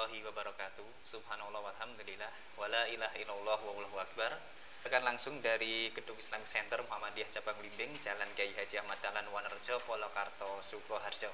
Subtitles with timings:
[0.00, 0.88] Warahmatullahi wabarakatuh.
[1.04, 2.32] Subhanallah walhamdulillah.
[2.56, 4.32] Wala ilaha illallah wallahu akbar.
[4.88, 9.76] Akan langsung dari Gedung Islamic Center Muhammadiyah Cabang Limbing Jalan Kiai Haji Ahmad Dahlan Wanerjo
[9.84, 11.28] Polokarto Sukoharjo.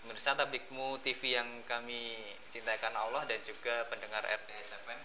[0.00, 5.00] Pemirsa Tablikmu TV yang kami cintai karena Allah dan juga pendengar RDS FM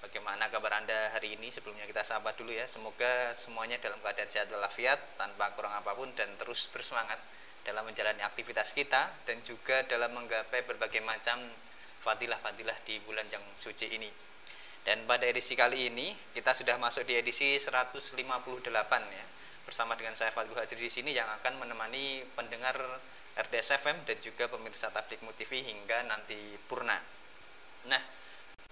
[0.00, 1.52] Bagaimana kabar Anda hari ini?
[1.52, 2.64] Sebelumnya kita sahabat dulu ya.
[2.64, 7.20] Semoga semuanya dalam keadaan sehat walafiat Tanpa kurang apa pun dan terus bersemangat
[7.68, 11.36] dalam menjalani aktivitas kita dan juga dalam menggapai berbagai macam
[12.02, 14.10] fadilah-fadilah di bulan yang suci ini.
[14.86, 18.16] Dan pada edisi kali ini kita sudah masuk di edisi 158
[19.04, 19.24] ya
[19.68, 22.72] bersama dengan saya Fadil Hajri di sini yang akan menemani pendengar
[23.36, 26.96] RDS FM dan juga pemirsa Tablik TV hingga nanti purna.
[27.84, 28.00] Nah,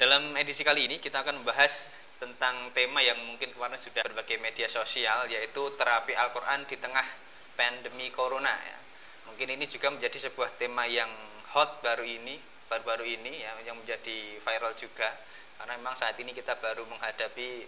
[0.01, 4.69] dalam edisi kali ini kita akan membahas tentang tema yang mungkin kemarin sudah berbagai media
[4.73, 7.05] sosial yaitu terapi Al-Qur'an di tengah
[7.57, 8.79] pandemi corona ya
[9.29, 11.09] mungkin ini juga menjadi sebuah tema yang
[11.53, 15.09] hot baru ini baru-baru ini ya yang menjadi viral juga.
[15.57, 17.65] Karena memang saat ini kita baru menghadapi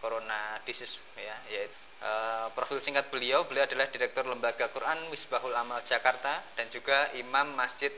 [0.00, 1.72] corona disease ya yaitu
[2.04, 2.10] e,
[2.52, 7.92] profil singkat beliau beliau adalah direktur lembaga Quran Misbahul Amal Jakarta dan juga imam Masjid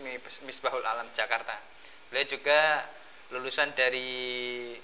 [0.46, 1.54] Misbahul Alam Jakarta.
[2.10, 2.82] Beliau juga
[3.34, 4.74] lulusan dari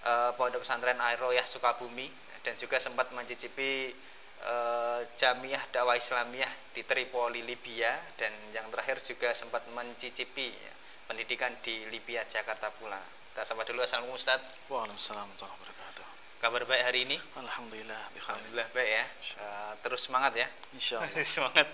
[0.00, 2.08] e, Pondok Pesantren Airoyah Sukabumi
[2.40, 3.92] dan juga sempat mencicipi
[4.36, 7.88] Eh, Jamiah Dakwah Islamiyah di Tripoli Libya
[8.20, 10.72] dan yang terakhir juga sempat mencicipi ya,
[11.06, 12.98] pendidikan di Libya Jakarta pula.
[13.32, 14.42] Kita sapa dulu Assalamualaikum Ustaz.
[14.66, 16.06] Waalaikumsalam warahmatullahi wabarakatuh.
[16.36, 17.16] Kabar baik hari ini?
[17.38, 18.02] Alhamdulillah.
[18.18, 19.04] Alhamdulillah baik ya.
[19.38, 20.48] Uh, terus semangat ya.
[20.74, 21.24] Insyaallah.
[21.38, 21.68] semangat.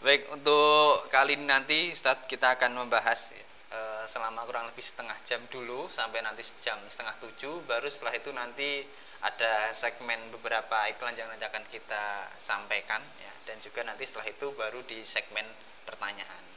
[0.00, 3.36] Baik, untuk kali ini nanti Ustaz kita akan membahas
[3.72, 8.30] uh, selama kurang lebih setengah jam dulu sampai nanti jam setengah tujuh baru setelah itu
[8.32, 8.84] nanti
[9.20, 14.48] ada segmen beberapa iklan yang nanti akan kita sampaikan ya dan juga nanti setelah itu
[14.56, 15.44] baru di segmen
[15.84, 16.49] pertanyaan.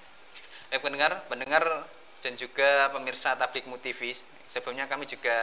[0.71, 1.63] Baik pendengar, pendengar
[2.24, 4.15] dan juga pemirsa Tablikmu TV,
[4.48, 5.36] sebelumnya kami juga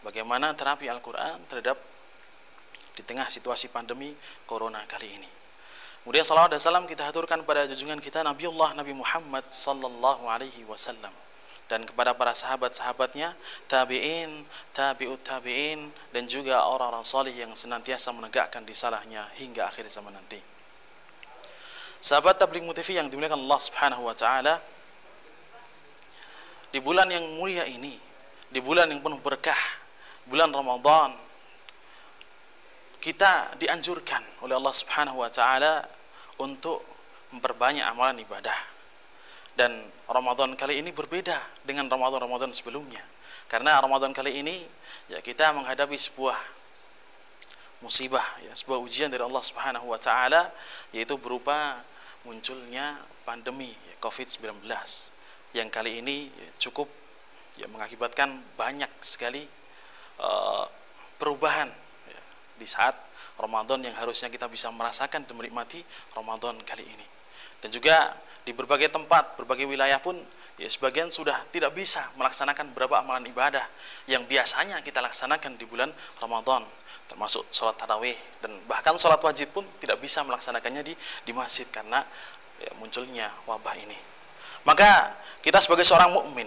[0.02, 1.78] Bagaimana terapi Al-Quran terhadap
[2.98, 4.10] di tengah situasi pandemi
[4.48, 5.30] Corona kali ini.
[6.02, 11.12] Kemudian salawat dan salam kita haturkan pada junjungan kita Nabiullah Nabi Muhammad sallallahu alaihi wasallam
[11.68, 13.36] dan kepada para sahabat-sahabatnya,
[13.68, 20.40] tabi'in, tabi'ut tabi'in dan juga orang-orang salih yang senantiasa menegakkan risalahnya hingga akhir zaman nanti.
[22.00, 24.56] Sahabat tabligh mutifi yang dimuliakan Allah Subhanahu wa taala,
[26.72, 28.00] di bulan yang mulia ini,
[28.48, 29.60] di bulan yang penuh berkah,
[30.24, 31.12] bulan Ramadan,
[32.96, 35.84] kita dianjurkan oleh Allah Subhanahu wa taala
[36.40, 36.80] untuk
[37.36, 38.56] memperbanyak amalan ibadah.
[39.52, 41.36] Dan Ramadan kali ini berbeda
[41.68, 43.04] dengan Ramadan-Ramadan sebelumnya.
[43.48, 44.64] Karena Ramadan kali ini
[45.08, 46.36] ya kita menghadapi sebuah
[47.84, 50.50] musibah ya sebuah ujian dari Allah Subhanahu wa taala
[50.90, 51.78] yaitu berupa
[52.26, 54.66] munculnya pandemi ya, Covid-19
[55.54, 56.90] yang kali ini ya, cukup
[57.56, 59.46] ya mengakibatkan banyak sekali
[60.20, 60.66] uh,
[61.16, 61.70] perubahan
[62.08, 62.22] ya,
[62.58, 62.96] di saat
[63.38, 65.80] Ramadan yang harusnya kita bisa merasakan dan menikmati
[66.12, 67.17] Ramadan kali ini.
[67.58, 68.14] Dan juga
[68.46, 70.16] di berbagai tempat, berbagai wilayah pun
[70.58, 73.62] ya sebagian sudah tidak bisa melaksanakan beberapa amalan ibadah
[74.10, 76.66] yang biasanya kita laksanakan di bulan Ramadan
[77.08, 82.04] termasuk sholat tarawih dan bahkan sholat wajib pun tidak bisa melaksanakannya di di masjid karena
[82.60, 83.96] ya, munculnya wabah ini.
[84.68, 86.44] Maka kita sebagai seorang mukmin,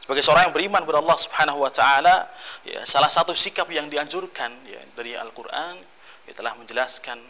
[0.00, 2.24] sebagai seorang yang beriman kepada Allah Subhanahu wa taala,
[2.64, 5.76] ya salah satu sikap yang dianjurkan ya dari Al-Qur'an
[6.24, 7.20] ya, telah menjelaskan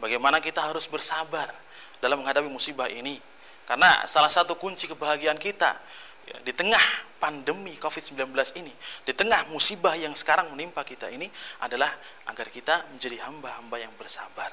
[0.00, 1.52] bagaimana kita harus bersabar
[2.02, 3.22] dalam menghadapi musibah ini.
[3.62, 5.78] Karena salah satu kunci kebahagiaan kita
[6.26, 6.82] ya, di tengah
[7.22, 8.74] pandemi COVID-19 ini,
[9.06, 11.30] di tengah musibah yang sekarang menimpa kita ini
[11.62, 11.94] adalah
[12.26, 14.50] agar kita menjadi hamba-hamba yang bersabar.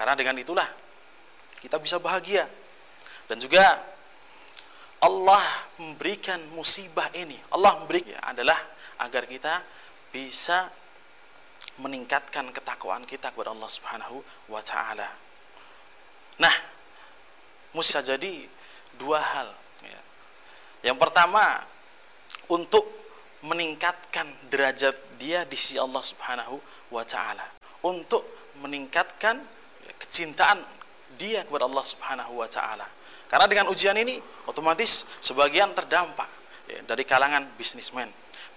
[0.00, 0.66] Karena dengan itulah
[1.60, 2.48] kita bisa bahagia.
[3.28, 3.60] Dan juga
[5.04, 5.44] Allah
[5.76, 8.56] memberikan musibah ini, Allah memberi ya, adalah
[9.04, 9.60] agar kita
[10.08, 10.72] bisa
[11.78, 14.16] meningkatkan ketakwaan kita kepada Allah Subhanahu
[14.48, 15.06] wa taala.
[16.38, 16.54] Nah,
[17.78, 18.42] musibah jadi
[18.98, 19.48] dua hal
[19.86, 20.00] ya.
[20.90, 21.62] Yang pertama
[22.50, 22.82] untuk
[23.46, 26.58] meningkatkan derajat dia di sisi Allah Subhanahu
[26.90, 27.46] wa taala.
[27.86, 28.26] Untuk
[28.58, 29.38] meningkatkan
[30.02, 30.58] kecintaan
[31.14, 32.86] dia kepada Allah Subhanahu wa taala.
[33.30, 34.18] Karena dengan ujian ini
[34.48, 36.26] otomatis sebagian terdampak
[36.66, 38.08] ya, dari kalangan bisnismen,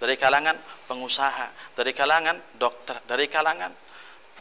[0.02, 0.58] dari kalangan
[0.90, 3.70] pengusaha, dari kalangan dokter, dari kalangan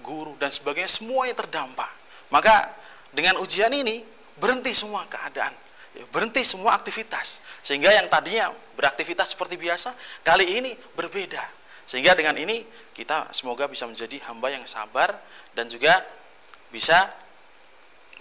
[0.02, 1.92] guru dan sebagainya semuanya terdampak.
[2.32, 2.74] Maka
[3.12, 4.02] dengan ujian ini
[4.42, 5.54] berhenti semua keadaan.
[5.94, 7.46] Ya, berhenti semua aktivitas.
[7.62, 9.94] Sehingga yang tadinya beraktivitas seperti biasa
[10.26, 11.46] kali ini berbeda.
[11.86, 12.66] Sehingga dengan ini
[12.98, 15.14] kita semoga bisa menjadi hamba yang sabar
[15.54, 16.02] dan juga
[16.74, 17.12] bisa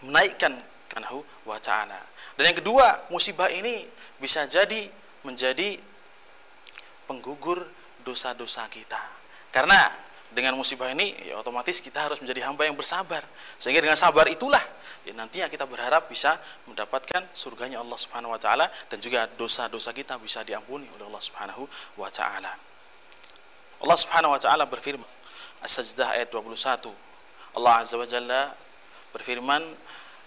[0.04, 0.52] menaikkan
[0.90, 2.10] kanahu wa ta'ala
[2.40, 3.84] dan yang kedua musibah ini
[4.16, 4.88] bisa jadi
[5.28, 5.76] menjadi
[7.04, 7.68] penggugur
[8.00, 8.96] dosa-dosa kita.
[9.52, 9.92] Karena
[10.32, 13.20] dengan musibah ini ya otomatis kita harus menjadi hamba yang bersabar.
[13.60, 14.64] Sehingga dengan sabar itulah
[15.05, 20.17] ya nantinya kita berharap bisa mendapatkan surganya Allah Subhanahu wa taala dan juga dosa-dosa kita
[20.21, 21.67] bisa diampuni oleh Allah Subhanahu
[21.99, 22.51] wa taala.
[23.83, 25.07] Allah Subhanahu wa taala berfirman
[25.65, 26.93] As-Sajdah ayat 21.
[27.55, 28.53] Allah Azza wa Jalla
[29.15, 29.63] berfirman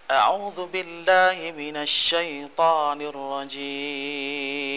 [0.08, 4.68] A'udzu billahi minasy syaithanir rajim.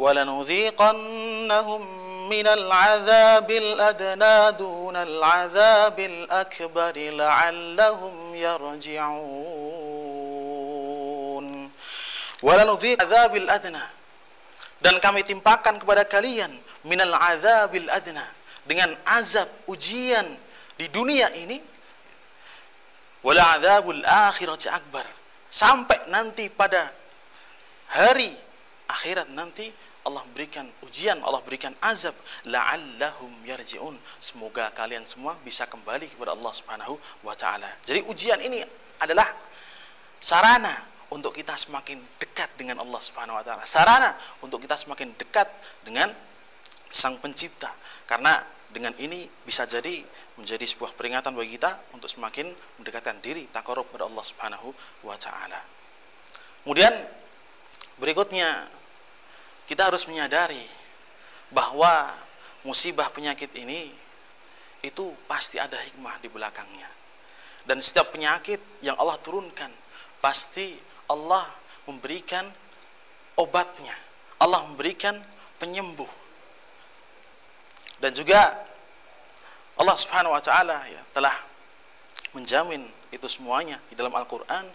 [0.00, 1.82] ولنذيقنهم
[2.30, 9.30] من العذاب الأدنى دون العذاب الأكبر لعلهم يرجعون
[12.42, 13.84] ولنذيق العذاب الأدنى
[14.80, 16.48] dan kami timpakan kepada kalian
[16.88, 18.24] minal azabil adna
[18.64, 20.24] dengan azab ujian
[20.80, 21.60] di dunia ini
[23.20, 25.04] wala azabul akhirati akbar
[25.52, 26.88] sampai nanti pada
[27.92, 28.32] hari
[28.88, 29.68] akhirat nanti
[30.05, 32.13] Allah berikan ujian, Allah berikan azab,
[32.45, 33.97] la'allahum yarji'un.
[34.21, 36.93] Semoga kalian semua bisa kembali kepada Allah Subhanahu
[37.25, 37.65] wa taala.
[37.81, 38.61] Jadi ujian ini
[39.01, 39.25] adalah
[40.21, 40.71] sarana
[41.09, 43.65] untuk kita semakin dekat dengan Allah Subhanahu wa taala.
[43.65, 44.13] Sarana
[44.45, 45.49] untuk kita semakin dekat
[45.81, 46.13] dengan
[46.93, 47.73] Sang Pencipta.
[48.05, 50.05] Karena dengan ini bisa jadi
[50.37, 54.69] menjadi sebuah peringatan bagi kita untuk semakin mendekatkan diri takarub kepada Allah Subhanahu
[55.01, 55.65] wa taala.
[56.61, 56.93] Kemudian
[57.97, 58.69] berikutnya
[59.65, 60.61] kita harus menyadari
[61.49, 62.13] bahwa
[62.65, 63.89] musibah penyakit ini
[64.85, 66.89] itu pasti ada hikmah di belakangnya.
[67.65, 69.73] Dan setiap penyakit yang Allah turunkan
[70.21, 70.77] pasti
[71.09, 71.45] Allah
[71.89, 72.45] memberikan
[73.41, 73.93] obatnya.
[74.37, 75.17] Allah memberikan
[75.57, 76.09] penyembuh.
[77.97, 78.53] Dan juga
[79.75, 81.33] Allah Subhanahu wa taala ya telah
[82.37, 84.67] menjamin itu semuanya di dalam Al-Qur'an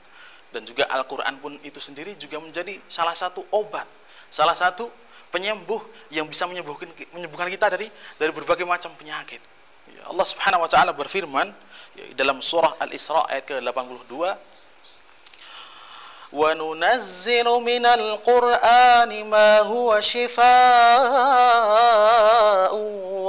[0.50, 3.84] dan juga Al-Qur'an pun itu sendiri juga menjadi salah satu obat
[4.29, 4.89] salah satu
[5.31, 5.81] penyembuh
[6.11, 9.41] yang bisa menyembuhkan menyembuhkan kita dari dari berbagai macam penyakit.
[9.91, 11.53] Ya, Allah Subhanahu wa taala berfirman
[11.93, 14.37] ya, dalam surah Al-Isra ayat ke-82
[16.35, 20.45] وننزل من القرآن ما هو شفاء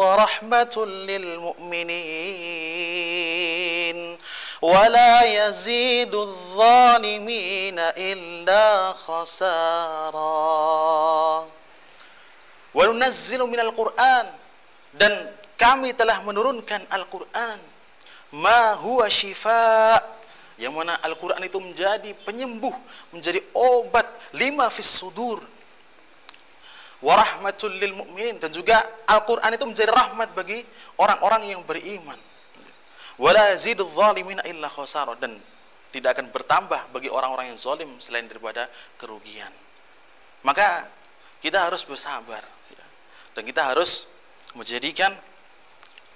[0.00, 2.89] ورحمة للمؤمنين
[4.62, 10.26] ولا يزيد الظالمين إلا خسارا
[12.74, 14.26] وننزل من القرآن
[14.96, 15.12] dan
[15.60, 17.60] kami telah menurunkan Al-Quran
[18.40, 20.00] ma huwa shifa
[20.56, 22.72] yang mana Al-Quran itu menjadi penyembuh
[23.12, 24.08] menjadi obat
[24.40, 25.36] lima fis sudur
[27.04, 30.64] warahmatul lil mu'minin dan juga Al-Quran itu menjadi rahmat bagi
[30.96, 32.16] orang-orang yang beriman
[33.19, 34.69] wala illa
[35.19, 35.33] dan
[35.91, 39.51] tidak akan bertambah bagi orang-orang yang zalim selain daripada kerugian
[40.41, 40.87] maka
[41.41, 42.41] kita harus bersabar
[42.71, 42.85] ya.
[43.35, 44.07] dan kita harus
[44.53, 45.11] menjadikan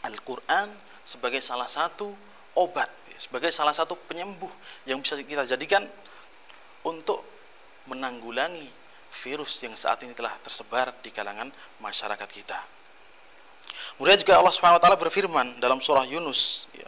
[0.06, 0.70] Al-Quran
[1.02, 2.14] sebagai salah satu
[2.58, 4.50] obat ya, sebagai salah satu penyembuh
[4.86, 5.82] yang bisa kita jadikan
[6.86, 7.25] untuk
[7.90, 8.70] menanggulangi
[9.24, 11.50] virus yang saat ini telah tersebar di kalangan
[11.80, 12.75] masyarakat kita.
[13.96, 16.84] Kemudian juga Allah Subhanahu wa taala berfirman dalam surah Yunus ya,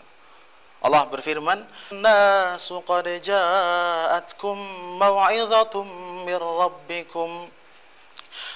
[0.84, 1.64] Allah berfirman,
[2.04, 4.60] "Nasu qad ja'atkum
[5.00, 5.88] maw'idhatum
[6.28, 7.50] mir rabbikum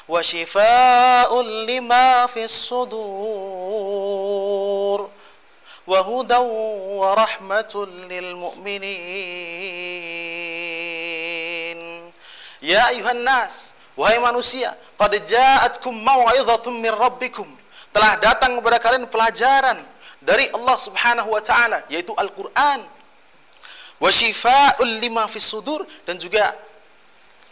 [0.06, 3.00] wa shifaa'un lima fis sudur
[5.88, 6.44] wa hudan
[7.00, 9.00] wa rahmatun lil mu'minin."
[12.62, 17.61] Ya ayuhan nas, wahai manusia, qad ja'atkum maw'idhatum mir rabbikum.
[17.92, 19.78] Telah datang kepada kalian pelajaran
[20.24, 22.82] dari Allah Subhanahu wa taala yaitu Al-Qur'an.
[24.02, 26.56] Wa syifaa'ul lima fis sudur dan juga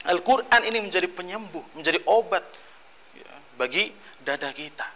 [0.08, 2.42] Al-Qur'an ini menjadi penyembuh, menjadi obat
[3.14, 3.30] ya,
[3.60, 3.92] bagi
[4.24, 4.88] dada kita.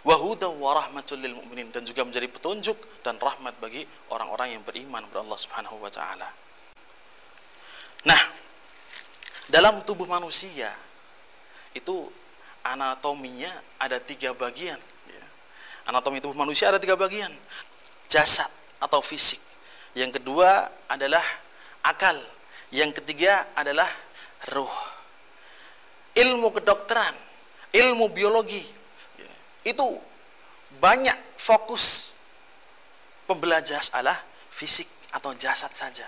[0.00, 4.62] Wa hudan wa rahmatul lil mu'minin dan juga menjadi petunjuk dan rahmat bagi orang-orang yang
[4.64, 6.28] beriman kepada Allah Subhanahu wa taala.
[8.08, 8.22] Nah,
[9.52, 10.72] dalam tubuh manusia
[11.76, 12.08] itu
[12.64, 13.50] anatominya
[13.80, 14.78] ada tiga bagian
[15.90, 17.34] Anatomi tubuh manusia ada tiga bagian.
[18.06, 18.46] Jasad
[18.78, 19.42] atau fisik.
[19.98, 21.22] Yang kedua adalah
[21.82, 22.14] akal.
[22.70, 23.90] Yang ketiga adalah
[24.54, 24.70] ruh.
[26.14, 27.14] Ilmu kedokteran,
[27.74, 28.62] ilmu biologi,
[29.66, 29.86] itu
[30.78, 32.14] banyak fokus
[33.26, 36.06] pembelajaran adalah fisik atau jasad saja.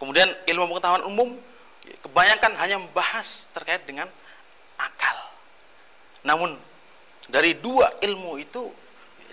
[0.00, 1.36] Kemudian ilmu pengetahuan umum
[2.00, 4.08] kebanyakan hanya membahas terkait dengan
[4.80, 5.19] akal.
[6.24, 6.52] Namun
[7.30, 8.62] dari dua ilmu itu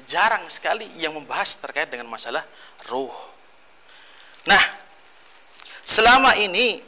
[0.08, 2.46] jarang sekali yang membahas terkait dengan masalah
[2.88, 3.12] ruh.
[4.48, 4.64] Nah,
[5.84, 6.80] selama ini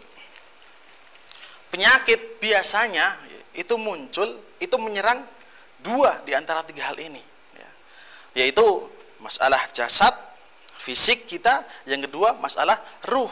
[1.68, 3.20] penyakit biasanya
[3.60, 5.20] itu muncul, itu menyerang
[5.84, 7.20] dua di antara tiga hal ini,
[7.56, 7.70] ya.
[8.40, 8.64] yaitu
[9.20, 10.16] masalah jasad,
[10.80, 12.80] fisik kita, yang kedua masalah
[13.12, 13.32] ruh.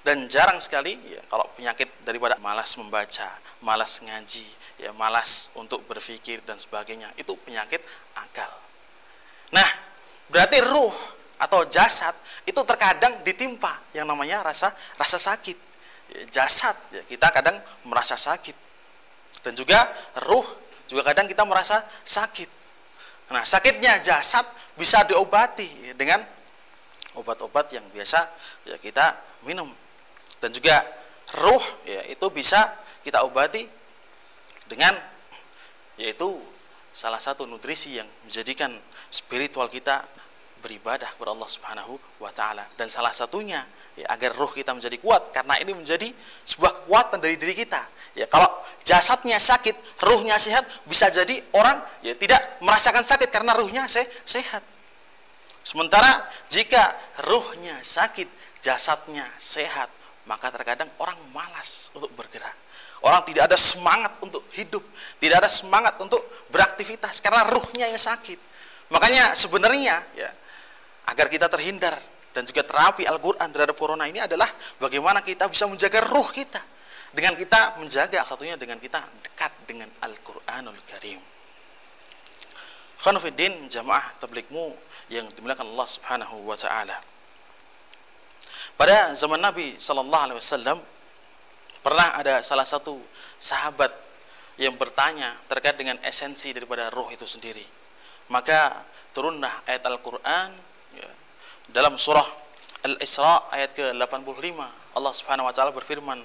[0.00, 3.26] Dan jarang sekali ya, kalau penyakit daripada malas membaca,
[3.60, 4.46] malas ngaji,
[4.80, 7.12] ya malas untuk berpikir dan sebagainya.
[7.16, 7.80] Itu penyakit
[8.16, 8.50] akal.
[9.52, 9.68] Nah
[10.30, 10.94] berarti ruh
[11.40, 12.12] atau jasad
[12.44, 15.56] itu terkadang ditimpa yang namanya rasa rasa sakit.
[16.10, 18.56] Ya, jasad ya, kita kadang merasa sakit.
[19.40, 19.88] Dan juga
[20.26, 20.44] ruh
[20.90, 22.48] juga kadang kita merasa sakit.
[23.30, 24.42] Nah sakitnya jasad
[24.74, 26.24] bisa diobati ya, dengan
[27.14, 28.20] obat-obat yang biasa
[28.66, 29.68] ya kita minum.
[30.40, 30.82] Dan juga
[31.36, 32.58] ruh ya itu bisa
[33.00, 33.64] kita obati
[34.68, 34.92] dengan
[36.00, 36.36] yaitu
[36.90, 38.72] salah satu nutrisi yang menjadikan
[39.12, 40.04] spiritual kita
[40.60, 42.64] beribadah kepada Allah Subhanahu wa taala.
[42.76, 43.64] Dan salah satunya
[43.96, 46.08] ya, agar roh kita menjadi kuat karena ini menjadi
[46.44, 47.80] sebuah kekuatan dari diri kita.
[48.16, 48.48] Ya kalau
[48.84, 54.60] jasadnya sakit ruhnya sehat bisa jadi orang ya tidak merasakan sakit karena ruhnya se sehat.
[55.64, 58.28] Sementara jika ruhnya sakit
[58.60, 59.88] jasadnya sehat
[60.28, 62.52] maka terkadang orang malas untuk bergerak
[63.00, 64.84] Orang tidak ada semangat untuk hidup,
[65.16, 66.20] tidak ada semangat untuk
[66.52, 68.36] beraktivitas karena ruhnya yang sakit.
[68.92, 70.28] Makanya sebenarnya ya
[71.08, 71.96] agar kita terhindar
[72.36, 74.46] dan juga terapi Al-Qur'an terhadap corona ini adalah
[74.76, 76.60] bagaimana kita bisa menjaga ruh kita
[77.10, 81.18] dengan kita menjaga satunya dengan kita dekat dengan Al-Qur'anul Karim.
[83.00, 84.76] Khonfidin jamaah tablikmu
[85.08, 87.00] yang dimuliakan Allah Subhanahu wa taala.
[88.76, 90.78] Pada zaman Nabi sallallahu alaihi wasallam
[91.80, 93.00] Pernah ada salah satu
[93.40, 93.88] sahabat
[94.60, 97.64] yang bertanya terkait dengan esensi daripada roh itu sendiri.
[98.28, 98.84] Maka
[99.16, 100.52] turunlah ayat Al-Quran
[100.92, 101.08] ya,
[101.72, 102.28] dalam surah
[102.84, 104.60] Al-Isra ayat ke-85.
[104.96, 106.20] Allah Subhanahu wa taala berfirman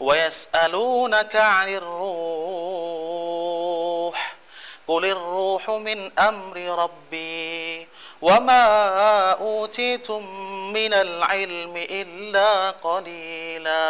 [0.00, 3.32] wa yas'alunaka 'anir ruh.
[4.88, 7.84] Qulir ruhu min amri rabbi.
[8.24, 8.64] Wa ma
[9.40, 10.24] utitum
[10.72, 13.84] minal ilmi illa qalila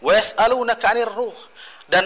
[0.00, 1.38] ruh
[1.88, 2.04] dan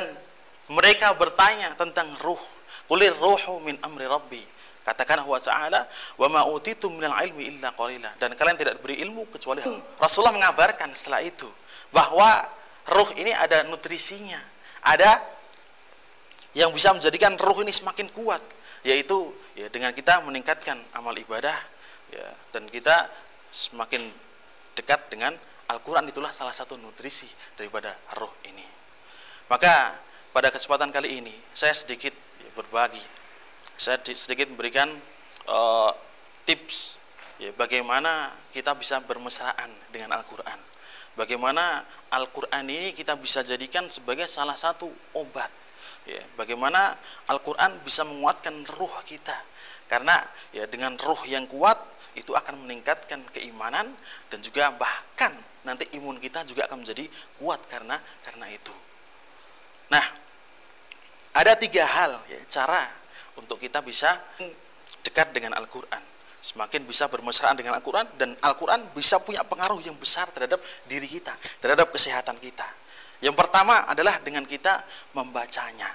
[0.73, 2.41] mereka bertanya tentang ruh.
[2.85, 4.43] Qulir ruhu min amri rabbi.
[4.85, 5.81] Katakan Allah Ta'ala,
[6.21, 9.65] "Wa ma utitum minal ilmi illa qalila." Dan kalian tidak diberi ilmu kecuali
[9.97, 11.49] Rasulullah mengabarkan setelah itu
[11.89, 12.45] bahwa
[12.93, 14.37] ruh ini ada nutrisinya.
[14.85, 15.17] Ada
[16.53, 18.45] yang bisa menjadikan ruh ini semakin kuat,
[18.85, 21.57] yaitu ya dengan kita meningkatkan amal ibadah
[22.13, 23.09] ya dan kita
[23.49, 24.13] semakin
[24.77, 25.33] dekat dengan
[25.73, 28.65] Al-Qur'an itulah salah satu nutrisi daripada ruh ini.
[29.49, 29.97] Maka
[30.33, 33.01] pada kesempatan kali ini saya sedikit ya, berbagi
[33.75, 34.87] saya sedikit memberikan
[35.51, 35.91] uh,
[36.47, 37.03] tips
[37.43, 40.59] ya, bagaimana kita bisa bermesraan dengan Al-Quran.
[41.15, 45.51] Bagaimana Al-Quran ini kita bisa jadikan sebagai salah satu obat.
[46.05, 46.99] Ya, bagaimana
[47.31, 49.35] Al-Quran bisa menguatkan ruh kita.
[49.87, 50.17] Karena
[50.51, 51.79] ya dengan ruh yang kuat
[52.15, 53.91] itu akan meningkatkan keimanan
[54.31, 55.35] dan juga bahkan
[55.67, 57.05] nanti imun kita juga akan menjadi
[57.39, 58.75] kuat karena karena itu.
[59.91, 60.05] Nah,
[61.35, 62.87] ada tiga hal ya, cara
[63.35, 64.15] untuk kita bisa
[65.03, 66.03] dekat dengan Al-Quran.
[66.45, 71.33] Semakin bisa bermesraan dengan Al-Quran dan Al-Quran bisa punya pengaruh yang besar terhadap diri kita
[71.59, 72.69] terhadap kesehatan kita.
[73.25, 74.85] Yang pertama adalah dengan kita
[75.17, 75.89] membacanya.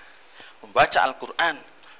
[0.65, 1.55] Membaca Al-Quran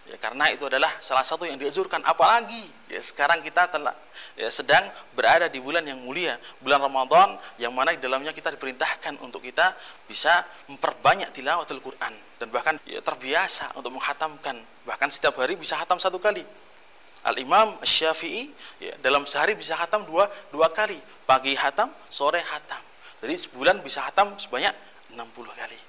[0.10, 3.94] ya karena itu adalah salah satu yang dianjurkan apalagi ya sekarang kita telah
[4.34, 4.82] ya, sedang
[5.14, 9.78] berada di bulan yang mulia bulan Ramadan yang mana di dalamnya kita diperintahkan untuk kita
[10.10, 14.56] bisa memperbanyak tilawatul Quran dan bahkan ya, terbiasa untuk menghatamkan.
[14.88, 16.42] Bahkan setiap hari bisa hatam satu kali.
[17.28, 18.48] Al Imam Syafi'i
[18.80, 20.96] ya, dalam sehari bisa hatam dua dua kali.
[21.28, 22.80] Pagi hatam sore hatam.
[23.20, 24.72] Jadi sebulan bisa hatam sebanyak
[25.12, 25.20] 60
[25.52, 25.80] kali.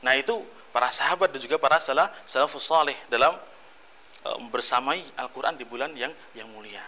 [0.00, 0.32] Nah itu
[0.72, 3.36] para sahabat dan juga para salah salafus saleh dalam
[4.51, 6.81] bersamai Al-Quran di bulan yang yang mulia.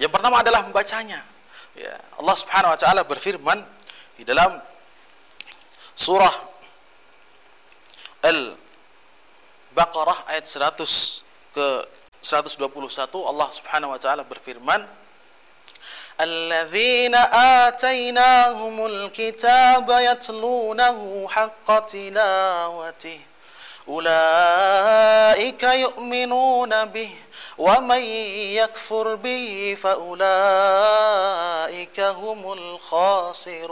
[0.00, 1.22] Yang pertama adalah membacanya.
[1.78, 3.62] Ya, Allah Subhanahu Wa Taala berfirman
[4.18, 4.58] di dalam
[5.94, 6.34] surah
[8.26, 11.68] Al-Baqarah ayat 100 ke
[12.20, 12.68] 121
[13.22, 14.82] Allah Subhanahu Wa Taala berfirman
[16.20, 17.14] الذين
[17.64, 23.20] آتيناهم الكتاب يتلونه حق تلاوته
[23.88, 27.10] أولئك يؤمنون به
[27.58, 28.02] ومن
[28.60, 30.20] يكفر به فأولئك
[32.00, 33.66] هم الخاسرون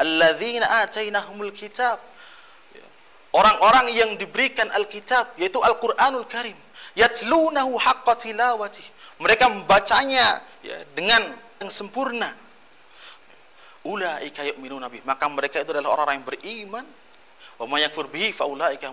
[0.00, 1.98] الذين آتيناهم الكتاب
[3.34, 6.54] orang-orang yang diberikan Alkitab yaitu Al-Qur'anul Karim
[6.94, 8.86] yatlunahu haqqa tilawati
[9.18, 12.30] mereka membacanya ya, dengan yang sempurna
[13.84, 16.86] ulaika yu'minuna bih maka mereka itu adalah orang-orang yang beriman
[17.59, 18.87] Bihi faulaika.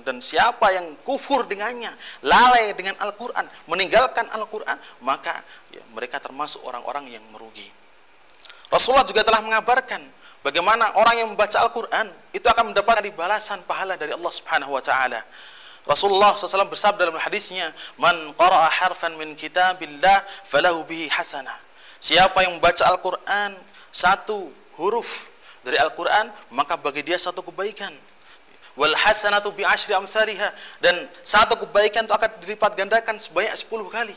[0.00, 1.92] Dan siapa yang kufur dengannya,
[2.24, 7.68] lalai dengan Al-Qur'an, meninggalkan Al-Qur'an, maka ya, mereka termasuk orang-orang yang merugi.
[8.72, 10.00] Rasulullah juga telah mengabarkan
[10.40, 15.20] bagaimana orang yang membaca Al-Qur'an itu akan mendapatkan balasan pahala dari Allah Subhanahu wa taala.
[15.86, 21.54] Rasulullah SAW bersabda dalam hadisnya, "Man qara'a harfan min kitabillah falahu bihi hasanah."
[22.02, 23.54] Siapa yang membaca Al-Qur'an
[23.94, 24.50] satu
[24.80, 25.30] huruf
[25.66, 27.90] dari Al-Quran maka bagi dia satu kebaikan.
[28.78, 30.54] Wal hasanatu bi asyri amsariha.
[30.78, 34.16] Dan satu kebaikan itu akan dilipat gandakan sebanyak 10 kali.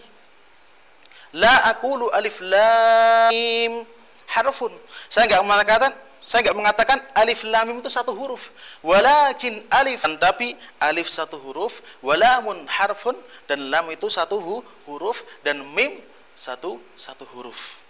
[1.33, 3.81] La aqulu alif lam
[4.29, 4.69] harfun.
[5.09, 8.53] Saya enggak mengatakan saya enggak mengatakan alif lam itu satu huruf.
[8.85, 10.53] Walakin alif tapi
[10.85, 13.17] alif satu huruf walamun harfun
[13.49, 14.37] dan lam itu satu
[14.85, 15.97] huruf dan mim
[16.37, 17.81] satu satu huruf.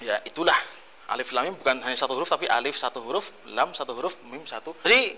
[0.00, 0.56] Ya itulah
[1.14, 4.42] alif lam mim bukan hanya satu huruf tapi alif satu huruf lam satu huruf mim
[4.42, 5.14] satu jadi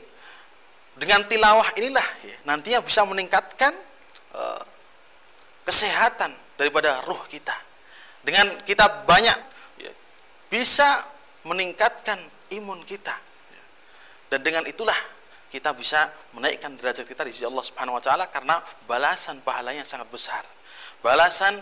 [0.96, 3.72] dengan tilawah inilah ya, nantinya bisa meningkatkan
[4.36, 4.62] uh,
[5.64, 7.56] kesehatan daripada ruh kita
[8.20, 9.38] dengan kita banyak
[9.80, 9.92] ya,
[10.52, 11.00] bisa
[11.48, 12.20] meningkatkan
[12.52, 13.16] imun kita
[13.52, 13.62] ya.
[14.36, 14.96] dan dengan itulah
[15.46, 20.10] kita bisa menaikkan derajat kita di sisi Allah Subhanahu wa taala karena balasan pahalanya sangat
[20.12, 20.42] besar.
[21.00, 21.56] Balasan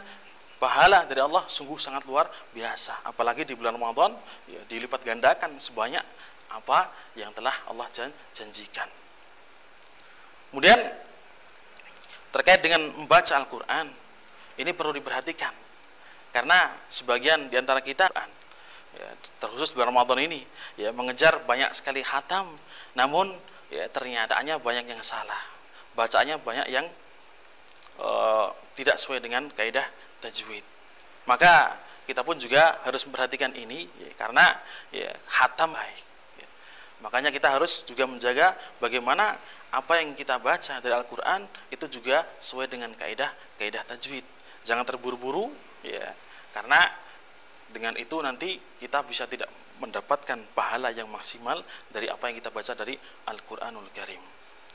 [0.64, 2.24] pahala dari Allah sungguh sangat luar
[2.56, 3.04] biasa.
[3.04, 4.16] Apalagi di bulan Ramadan
[4.48, 6.00] ya, dilipat gandakan sebanyak
[6.56, 6.88] apa
[7.20, 7.84] yang telah Allah
[8.32, 8.88] janjikan.
[10.48, 10.80] Kemudian
[12.32, 13.92] terkait dengan membaca Al-Quran
[14.56, 15.52] ini perlu diperhatikan
[16.32, 19.06] karena sebagian di antara kita ya,
[19.38, 20.42] terkhusus bulan Ramadan ini
[20.74, 22.50] ya mengejar banyak sekali khatam
[22.98, 23.30] namun
[23.70, 25.38] ya ternyataannya banyak yang salah
[25.94, 26.86] bacaannya banyak yang
[28.02, 29.86] uh, tidak sesuai dengan kaidah
[30.24, 30.64] tajwid.
[31.28, 31.76] Maka
[32.08, 34.44] kita pun juga harus memperhatikan ini ya, karena
[34.92, 36.04] ya, hatam baik.
[36.40, 36.48] Ya.
[37.04, 39.36] Makanya kita harus juga menjaga bagaimana
[39.74, 43.28] apa yang kita baca dari Al-Quran itu juga sesuai dengan kaidah
[43.60, 44.24] kaidah tajwid.
[44.64, 45.52] Jangan terburu-buru
[45.84, 46.08] ya
[46.56, 46.80] karena
[47.74, 49.50] dengan itu nanti kita bisa tidak
[49.82, 51.58] mendapatkan pahala yang maksimal
[51.90, 52.94] dari apa yang kita baca dari
[53.26, 54.33] Al-Qur'anul Karim.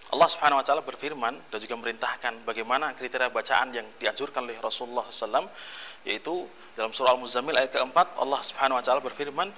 [0.10, 5.06] Allah Subhanahu wa taala berfirman dan juga merintahkan bagaimana kriteria bacaan yang dianjurkan oleh Rasulullah
[5.06, 5.46] SAW
[6.02, 9.54] yaitu dalam surah Al-Muzammil ayat keempat Allah Subhanahu wa taala berfirman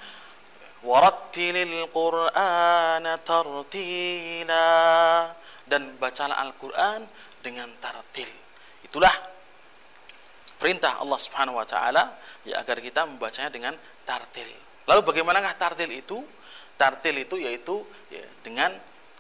[0.84, 4.68] warattilil qur'ana tartila.
[5.72, 7.00] Dan bacalah Al-Qur'an
[7.40, 8.28] dengan tartil.
[8.84, 9.14] Itulah
[10.60, 12.12] perintah Allah Subhanahu wa taala
[12.44, 14.52] ya agar kita membacanya dengan tartil.
[14.84, 16.20] Lalu bagaimanakah tartil itu?
[16.76, 18.74] Tartil itu yaitu ya, dengan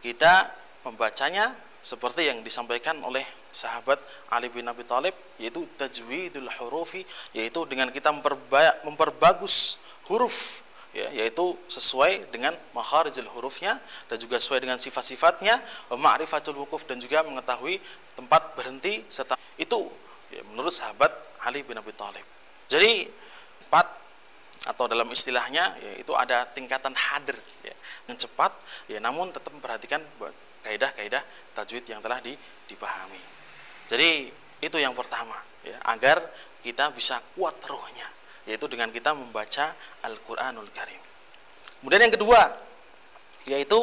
[0.04, 3.98] kita membacanya seperti yang disampaikan oleh sahabat
[4.30, 7.02] Ali bin Abi Thalib yaitu tajwidul hurufi
[7.34, 10.62] yaitu dengan kita memperba memperbagus huruf
[10.94, 15.60] ya, yaitu sesuai dengan makharijul hurufnya dan juga sesuai dengan sifat-sifatnya
[15.92, 17.82] ma'rifatul wukuf dan juga mengetahui
[18.16, 19.90] tempat berhenti serta itu
[20.32, 22.24] ya, menurut sahabat Ali bin Abi Thalib.
[22.70, 23.10] Jadi
[23.68, 23.88] cepat
[24.62, 27.34] atau dalam istilahnya ya, itu ada tingkatan hadir
[27.66, 27.74] ya,
[28.06, 28.54] yang cepat
[28.86, 30.04] ya namun tetap memperhatikan
[30.64, 31.24] kaidah-kaidah
[31.58, 32.22] tajwid yang telah
[32.70, 33.22] dipahami.
[33.90, 36.22] Jadi itu yang pertama ya, agar
[36.62, 38.08] kita bisa kuat rohnya
[38.46, 39.74] yaitu dengan kita membaca
[40.06, 41.02] Al-Qur'anul Karim.
[41.82, 42.42] Kemudian yang kedua
[43.50, 43.80] yaitu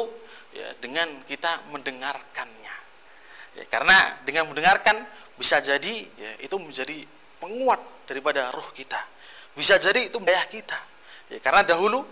[0.55, 2.75] ya, dengan kita mendengarkannya.
[3.59, 5.03] Ya, karena dengan mendengarkan
[5.35, 7.03] bisa jadi ya, itu menjadi
[7.39, 8.99] penguat daripada roh kita.
[9.55, 10.79] Bisa jadi itu daya kita.
[11.31, 12.03] Ya, karena dahulu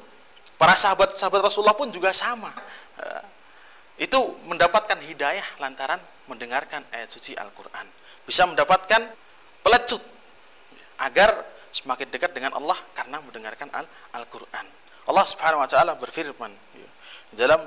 [0.55, 2.51] para sahabat-sahabat Rasulullah pun juga sama
[3.98, 7.86] Ya, itu mendapatkan hidayah lantaran mendengarkan ayat suci Al-Quran.
[8.26, 9.02] Bisa mendapatkan
[9.62, 10.02] pelecut
[11.02, 11.34] agar
[11.72, 13.68] semakin dekat dengan Allah karena mendengarkan
[14.16, 14.66] Al-Quran.
[15.08, 16.52] Allah Subhanahu wa taala berfirman
[17.34, 17.58] dalam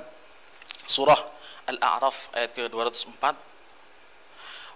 [0.88, 1.20] surah
[1.68, 3.56] Al-A'raf ayat ke-204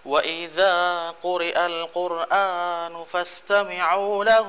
[0.00, 0.74] وإذا
[1.20, 4.48] قرئ القرآن فاستمعوا له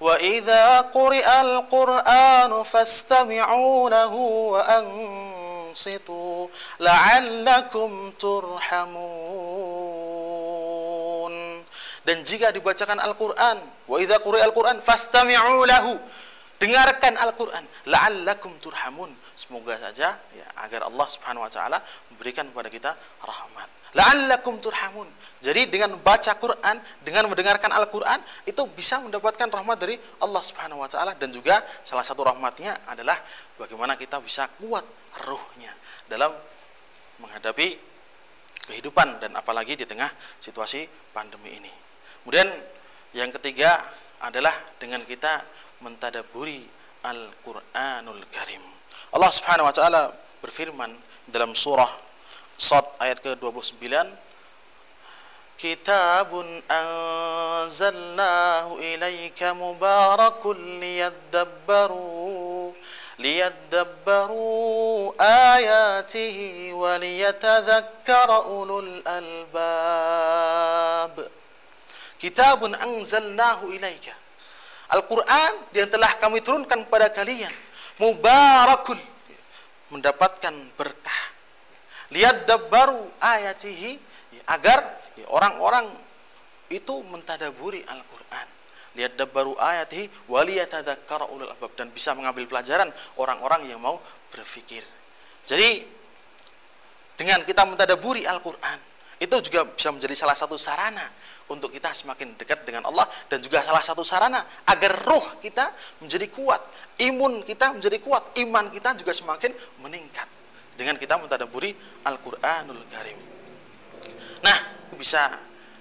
[0.00, 4.14] وإذا قرئ القرآن فاستمعوا له
[4.54, 5.33] وأنصتوا
[5.74, 6.48] وأنصتوا
[6.80, 9.08] لعلكم ترحمون
[12.00, 15.92] dan jika dibacakan Al-Qur'an wa idza quri'al Qur'an fastami'u lahu
[16.56, 21.78] dengarkan Al-Qur'an la'allakum turhamun semoga saja ya agar Allah Subhanahu wa taala
[22.10, 25.07] memberikan kepada kita rahmat la'allakum turhamun
[25.45, 28.17] jadi dengan baca Quran dengan mendengarkan Al-Qur'an
[28.49, 29.93] itu bisa mendapatkan rahmat dari
[30.25, 33.13] Allah Subhanahu wa taala dan juga salah satu rahmatnya adalah
[33.53, 34.81] bagaimana kita bisa kuat
[35.21, 35.69] ruhnya
[36.09, 36.33] dalam
[37.21, 37.77] menghadapi
[38.65, 40.09] kehidupan dan apalagi di tengah
[40.41, 41.69] situasi pandemi ini.
[42.25, 42.49] Kemudian
[43.13, 43.77] yang ketiga
[44.25, 45.45] adalah dengan kita
[45.85, 46.65] mentadaburi
[47.05, 48.65] Al-Qur'anul Karim.
[49.13, 50.09] Allah Subhanahu wa taala
[50.41, 50.89] berfirman
[51.29, 52.04] dalam surah
[52.55, 53.83] Sot ayat ke-29.
[55.55, 62.75] Kitabun anzalnahu ilaika mubarakun liyadabbaru
[63.23, 71.23] liyadabbaru ayatihi wa liyatadhakkara ulul albab.
[72.19, 74.11] Kitabun anzalnahu ilaika.
[74.91, 77.49] Al-Quran yang telah kami turunkan kepada kalian
[77.97, 79.01] Mubarakun
[79.89, 81.34] Mendapatkan berkah
[82.15, 83.99] lihat dabbaru ayatihi
[84.47, 84.79] agar
[85.35, 85.91] orang-orang
[86.71, 88.47] itu mentadaburi Al-Quran
[88.95, 92.87] lihat dabbaru ayatihi waliyatadzakkara ulul albab dan bisa mengambil pelajaran
[93.19, 93.99] orang-orang yang mau
[94.31, 94.81] berpikir.
[95.43, 95.83] Jadi
[97.19, 98.79] dengan kita mentadaburi Al-Qur'an
[99.19, 101.03] itu juga bisa menjadi salah satu sarana
[101.51, 106.31] untuk kita semakin dekat dengan Allah dan juga salah satu sarana agar roh kita menjadi
[106.31, 106.63] kuat,
[107.03, 109.51] imun kita menjadi kuat, iman kita juga semakin
[109.83, 110.34] meningkat
[110.75, 111.71] dengan kita mentadaburi
[112.05, 113.19] Al-Qur'anul Karim.
[114.43, 114.57] Nah,
[114.95, 115.31] bisa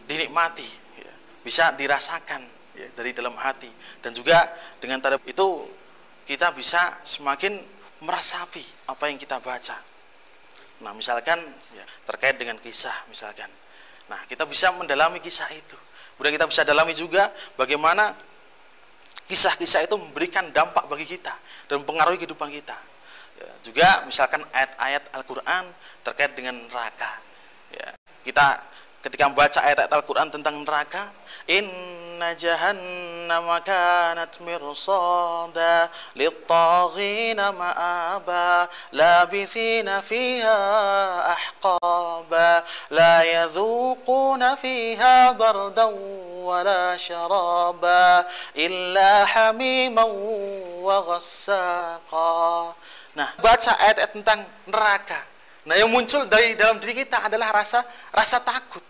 [0.08, 0.66] dinikmati,
[0.98, 2.42] ya, bisa dirasakan
[2.74, 3.70] ya, dari dalam hati
[4.02, 5.68] dan juga dengan tadab itu
[6.24, 7.60] kita bisa semakin
[8.02, 9.76] meresapi apa yang kita baca.
[10.82, 11.38] Nah, misalkan
[11.72, 13.48] ya, terkait dengan kisah misalkan.
[14.10, 15.76] Nah, kita bisa mendalami kisah itu.
[16.14, 18.14] Kemudian kita bisa dalami juga bagaimana
[19.26, 21.32] kisah-kisah itu memberikan dampak bagi kita
[21.66, 22.76] dan mempengaruhi kehidupan kita.
[23.34, 25.64] Ya, juga misalkan ayat-ayat Al-Quran
[26.06, 27.10] terkait dengan neraka.
[27.74, 27.90] Ya,
[28.22, 28.62] kita
[29.04, 31.12] ketika membaca ayat-ayat Al-Quran tentang neraka,
[31.44, 38.64] Inna jahannama kanat mirsada littaghina ma'aba
[38.96, 40.56] labithina fiha
[41.36, 45.92] ahqaba la yadhuquna fiha bardan
[46.40, 48.24] wala sharaba
[48.56, 50.08] illa hamiman
[50.80, 52.72] wa ghassaqa
[53.14, 55.20] Nah, baca ayat-ayat tentang neraka.
[55.64, 58.82] Nah, yang muncul dari dalam diri kita adalah rasa rasa takut.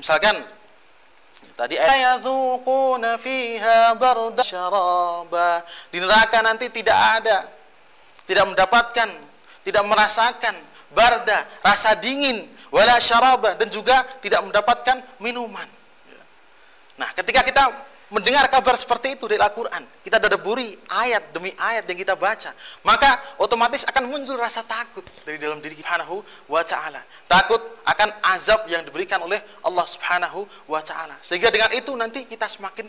[0.00, 0.36] Misalkan
[1.54, 1.78] Tadi
[4.42, 5.62] syaraba.
[5.86, 7.46] Di neraka nanti tidak ada
[8.24, 9.08] tidak mendapatkan,
[9.64, 10.54] tidak merasakan
[10.92, 15.68] barda, rasa dingin, wala syaraba dan juga tidak mendapatkan minuman.
[16.96, 17.62] Nah, ketika kita
[18.12, 22.52] mendengar kabar seperti itu dari Al-Quran, kita dadaburi ayat demi ayat yang kita baca,
[22.84, 27.00] maka otomatis akan muncul rasa takut dari dalam diri Subhanahu wa taala.
[27.24, 31.16] Takut akan azab yang diberikan oleh Allah Subhanahu wa taala.
[31.24, 32.84] Sehingga dengan itu nanti kita semakin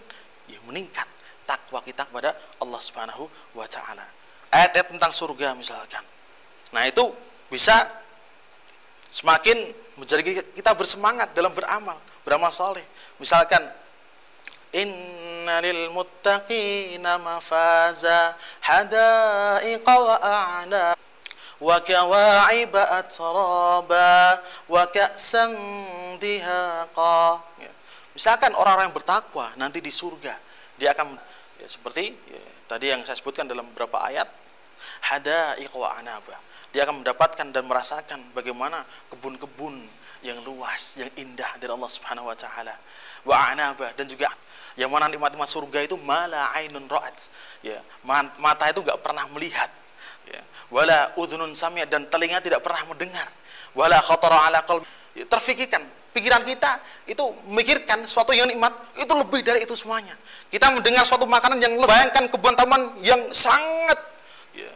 [0.51, 1.07] ya, meningkat
[1.47, 4.03] takwa kita kepada Allah Subhanahu wa taala.
[4.51, 6.03] Ayat-ayat tentang surga misalkan.
[6.73, 7.07] Nah, itu
[7.47, 7.87] bisa
[9.07, 9.63] semakin
[9.95, 11.95] menjadi kita bersemangat dalam beramal,
[12.27, 12.83] beramal soleh.
[13.15, 13.63] Misalkan
[14.75, 20.99] Inna lil muttaqina mafaza hadaiqa wa a'na
[21.63, 24.83] wa kawa'iba atraba wa
[26.19, 27.19] dihaqa.
[27.63, 27.71] Ya.
[28.15, 30.35] Misalkan orang-orang yang bertakwa nanti di surga,
[30.75, 31.15] dia akan
[31.59, 34.27] ya, seperti ya, tadi yang saya sebutkan dalam beberapa ayat
[35.07, 36.35] hadaiqa wa anaba.
[36.75, 39.79] Dia akan mendapatkan dan merasakan bagaimana kebun-kebun
[40.27, 42.75] yang luas, yang indah dari Allah Subhanahu wa taala.
[43.23, 44.27] Wa anaba dan juga
[44.75, 47.31] yang mana nikmat-nikmat surga itu mala ainun ra'at.
[47.63, 47.79] Ya,
[48.39, 49.71] mata itu nggak pernah melihat.
[50.27, 50.41] Ya.
[50.67, 53.27] Wala udhunun samia dan telinga tidak pernah mendengar.
[53.71, 54.87] Wala khatara ala qalbi.
[55.15, 55.79] Ya, terfikirkan
[56.11, 56.79] pikiran kita
[57.11, 60.15] itu memikirkan suatu yang nikmat itu lebih dari itu semuanya.
[60.51, 63.99] Kita mendengar suatu makanan yang bayangkan kebun taman yang sangat
[64.55, 64.71] ya,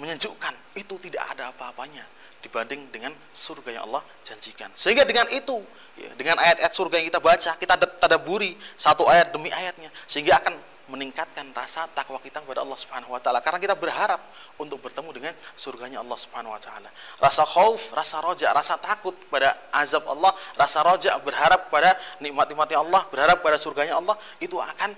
[0.00, 2.04] menyejukkan itu tidak ada apa-apanya
[2.44, 4.68] dibanding dengan surga yang Allah janjikan.
[4.76, 5.64] Sehingga dengan itu,
[5.98, 10.54] ya, dengan ayat-ayat surga yang kita baca, kita tadaburi satu ayat demi ayatnya, sehingga akan
[10.84, 14.20] meningkatkan rasa takwa kita kepada Allah Subhanahu wa taala karena kita berharap
[14.60, 16.92] untuk bertemu dengan surganya Allah Subhanahu wa taala.
[17.16, 23.00] Rasa khauf, rasa roja, rasa takut pada azab Allah, rasa roja berharap pada nikmat-nikmatnya Allah,
[23.08, 24.92] berharap pada surganya Allah itu akan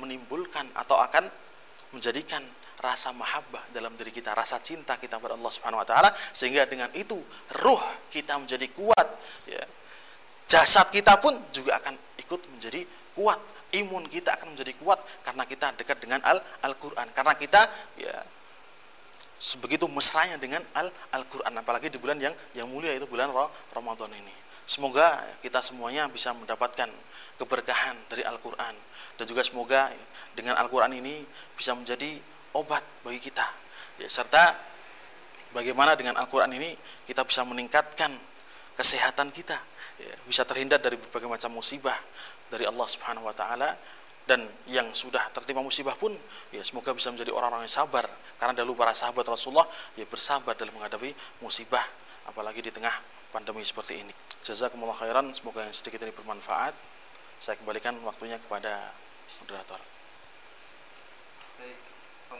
[0.00, 1.28] menimbulkan atau akan
[1.92, 2.40] menjadikan
[2.80, 6.88] rasa mahabbah dalam diri kita, rasa cinta kita kepada Allah Subhanahu wa taala sehingga dengan
[6.96, 7.16] itu
[7.60, 9.08] ruh kita menjadi kuat
[9.44, 9.64] ya.
[10.46, 12.86] Jasad kita pun juga akan ikut menjadi
[13.18, 13.38] kuat.
[13.74, 17.10] Imun kita akan menjadi kuat karena kita dekat dengan Al Al-Qur'an.
[17.10, 17.66] Karena kita
[17.98, 18.14] ya
[19.36, 23.28] sebegitu mesranya dengan Al Al-Qur'an apalagi di bulan yang yang mulia itu bulan
[23.74, 24.34] Ramadan ini.
[24.66, 26.90] Semoga kita semuanya bisa mendapatkan
[27.38, 28.74] keberkahan dari Al-Qur'an
[29.18, 29.90] dan juga semoga
[30.38, 31.26] dengan Al-Qur'an ini
[31.58, 32.22] bisa menjadi
[32.56, 33.44] obat bagi kita.
[34.00, 34.56] Ya, serta
[35.52, 38.12] bagaimana dengan Al-Quran ini kita bisa meningkatkan
[38.76, 39.56] kesehatan kita,
[40.00, 41.96] ya, bisa terhindar dari berbagai macam musibah
[42.50, 43.70] dari Allah Subhanahu Wa Taala
[44.26, 46.10] dan yang sudah tertimpa musibah pun
[46.50, 48.06] ya semoga bisa menjadi orang-orang yang sabar
[48.36, 51.82] karena dahulu para sahabat Rasulullah ya bersabar dalam menghadapi musibah
[52.26, 52.92] apalagi di tengah
[53.30, 54.12] pandemi seperti ini.
[54.42, 56.74] Jazakumullah khairan, semoga yang sedikit ini bermanfaat.
[57.38, 58.90] Saya kembalikan waktunya kepada
[59.42, 59.78] moderator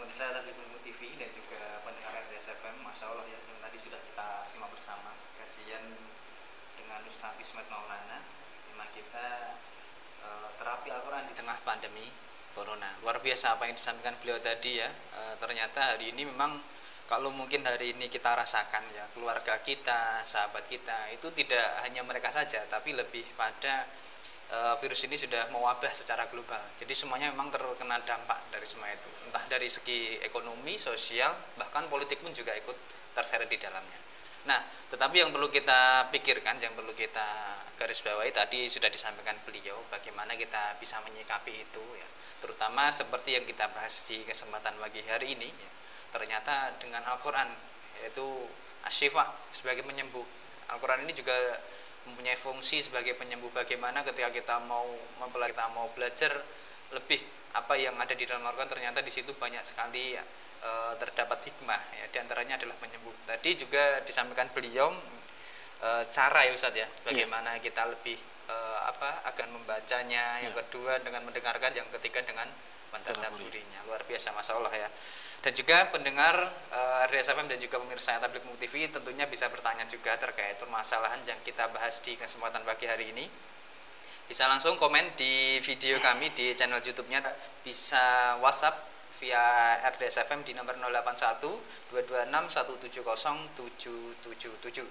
[0.06, 4.28] pemirsa Ilmu TV dan juga pendengar RDS FM Masya Allah ya yang tadi sudah kita
[4.46, 5.82] simak bersama kajian
[6.78, 8.20] dengan Ustaz Ismet Maulana
[8.76, 9.56] mana kita
[10.20, 10.28] e,
[10.60, 12.06] terapi Al-Quran di tengah pandemi
[12.52, 16.60] Corona luar biasa apa yang disampaikan beliau tadi ya e, ternyata hari ini memang
[17.10, 22.28] kalau mungkin hari ini kita rasakan ya keluarga kita sahabat kita itu tidak hanya mereka
[22.28, 23.88] saja tapi lebih pada
[24.46, 26.62] Eh, virus ini sudah mewabah secara global.
[26.78, 29.10] Jadi semuanya memang terkena dampak dari semua itu.
[29.26, 32.78] Entah dari segi ekonomi, sosial, bahkan politik pun juga ikut
[33.10, 33.98] terseret di dalamnya.
[34.46, 39.74] Nah, tetapi yang perlu kita pikirkan, yang perlu kita garis bawahi tadi sudah disampaikan beliau,
[39.90, 42.08] bagaimana kita bisa menyikapi itu, ya.
[42.40, 45.50] terutama seperti yang kita bahas di kesempatan pagi hari ini.
[45.50, 45.70] Ya.
[46.14, 47.50] Ternyata dengan Al-Quran,
[48.00, 48.24] yaitu
[48.86, 50.24] asyifa sebagai penyembuh.
[50.70, 51.34] Al-Quran ini juga
[52.06, 54.86] mempunyai fungsi sebagai penyembuh bagaimana ketika kita mau
[55.18, 56.32] mempelajari kita mau belajar
[56.94, 57.18] lebih
[57.58, 60.22] apa yang ada di dalam Al-Quran ternyata di situ banyak sekali ya,
[60.60, 62.04] e, terdapat hikmah ya.
[62.12, 64.92] Di antaranya adalah penyembuh tadi juga disampaikan beliau
[65.82, 66.88] e, cara ya Ustadz ya.
[67.04, 67.64] Bagaimana yeah.
[67.64, 68.16] kita lebih
[68.46, 70.44] e, apa akan membacanya.
[70.44, 70.60] Yang yeah.
[70.64, 71.70] kedua dengan mendengarkan.
[71.74, 72.48] Yang ketiga dengan
[72.94, 73.84] mentadaburinya.
[73.90, 74.88] Luar biasa masya Allah ya.
[75.46, 76.34] Dan juga pendengar
[76.74, 81.22] uh, RDS FM dan juga pemirsa Tablik Muk TV tentunya bisa bertanya juga terkait permasalahan
[81.22, 83.30] yang kita bahas di kesempatan pagi hari ini.
[84.26, 87.22] Bisa langsung komen di video kami di channel YouTube-nya.
[87.62, 88.74] Bisa WhatsApp
[89.18, 91.40] via RDS FM di nomor 081
[91.92, 94.84] 226 170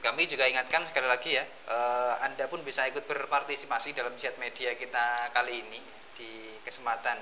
[0.00, 4.72] kami juga ingatkan sekali lagi ya eh, Anda pun bisa ikut berpartisipasi dalam chat media
[4.76, 5.80] kita kali ini
[6.16, 7.20] di kesempatan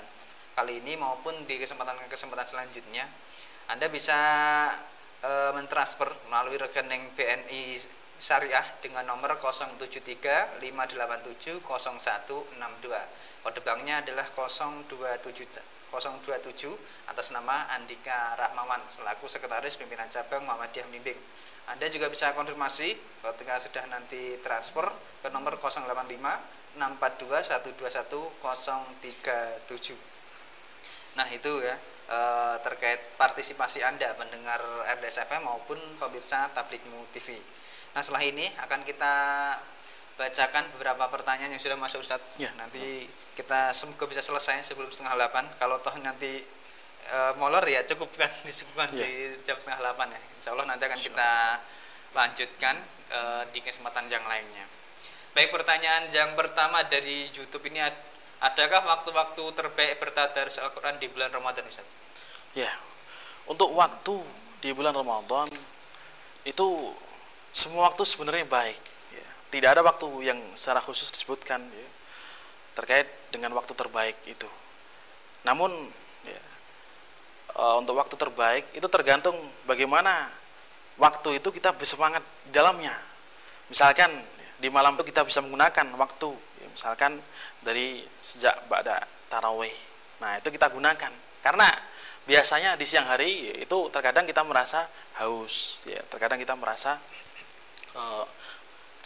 [0.58, 3.06] kali ini maupun di kesempatan-kesempatan selanjutnya.
[3.70, 4.18] Anda bisa
[5.22, 7.78] e, mentransfer melalui rekening BNI
[8.18, 16.68] Syariah dengan nomor 073 587 0162 kode banknya adalah 027 027
[17.08, 21.18] atas nama Andika Rahmawan selaku Sekretaris Pimpinan Cabang Muhammadiyah Mimbing
[21.68, 24.88] Anda juga bisa konfirmasi ketika sudah nanti transfer
[25.20, 25.84] ke nomor 085
[26.80, 29.96] 642 121 037.
[31.20, 31.76] Nah, itu ya
[32.08, 32.18] e,
[32.64, 34.62] terkait partisipasi Anda mendengar
[34.96, 37.36] RDS FM maupun pemirsa Tablikmu TV.
[37.92, 39.14] Nah, setelah ini akan kita
[40.16, 42.38] bacakan beberapa pertanyaan yang sudah masuk Ustadz.
[42.40, 42.48] Ya.
[42.56, 43.04] Nanti
[43.38, 45.46] kita semoga bisa selesai sebelum setengah delapan.
[45.62, 46.42] Kalau toh nanti
[47.06, 49.06] e, molor ya cukup kan disebutkan Ya.
[49.06, 50.20] di jam setengah delapan ya.
[50.34, 51.30] Insya Allah nanti akan kita
[52.18, 52.74] lanjutkan
[53.14, 53.20] e,
[53.54, 54.66] di kesempatan yang lainnya.
[55.38, 58.02] Baik pertanyaan yang pertama dari YouTube ini ad-
[58.42, 61.86] adakah waktu-waktu terbaik bertadarus Al-Quran di bulan Ramadan Ustaz?
[62.58, 62.74] Ya,
[63.46, 64.18] untuk waktu
[64.58, 65.46] di bulan Ramadan
[66.42, 66.66] itu
[67.54, 68.80] semua waktu sebenarnya baik.
[69.14, 69.26] Ya.
[69.54, 71.88] Tidak ada waktu yang secara khusus disebutkan ya,
[72.74, 74.48] terkait dengan waktu terbaik itu.
[75.44, 75.70] Namun
[76.26, 76.42] ya,
[77.54, 80.28] e, untuk waktu terbaik itu tergantung bagaimana
[80.98, 82.94] waktu itu kita bersemangat di dalamnya.
[83.70, 84.10] Misalkan
[84.58, 86.30] di malam itu kita bisa menggunakan waktu,
[86.64, 87.20] ya, misalkan
[87.62, 89.74] dari sejak pada tarawih.
[90.18, 91.12] Nah itu kita gunakan
[91.44, 91.68] karena
[92.26, 94.84] biasanya di siang hari itu terkadang kita merasa
[95.22, 96.98] haus, ya terkadang kita merasa
[97.94, 98.24] eh,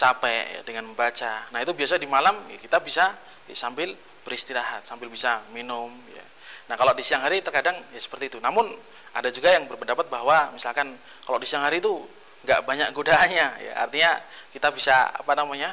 [0.03, 1.47] capek ya, dengan membaca.
[1.53, 3.13] Nah itu biasa di malam ya, kita bisa
[3.47, 3.93] ya, sambil
[4.23, 5.91] beristirahat, sambil bisa minum.
[6.11, 6.25] Ya.
[6.71, 8.39] Nah kalau di siang hari terkadang ya seperti itu.
[8.39, 8.71] Namun
[9.13, 10.95] ada juga yang berpendapat bahwa misalkan
[11.27, 12.01] kalau di siang hari itu
[12.43, 14.19] nggak banyak godaannya, ya artinya
[14.51, 15.71] kita bisa apa namanya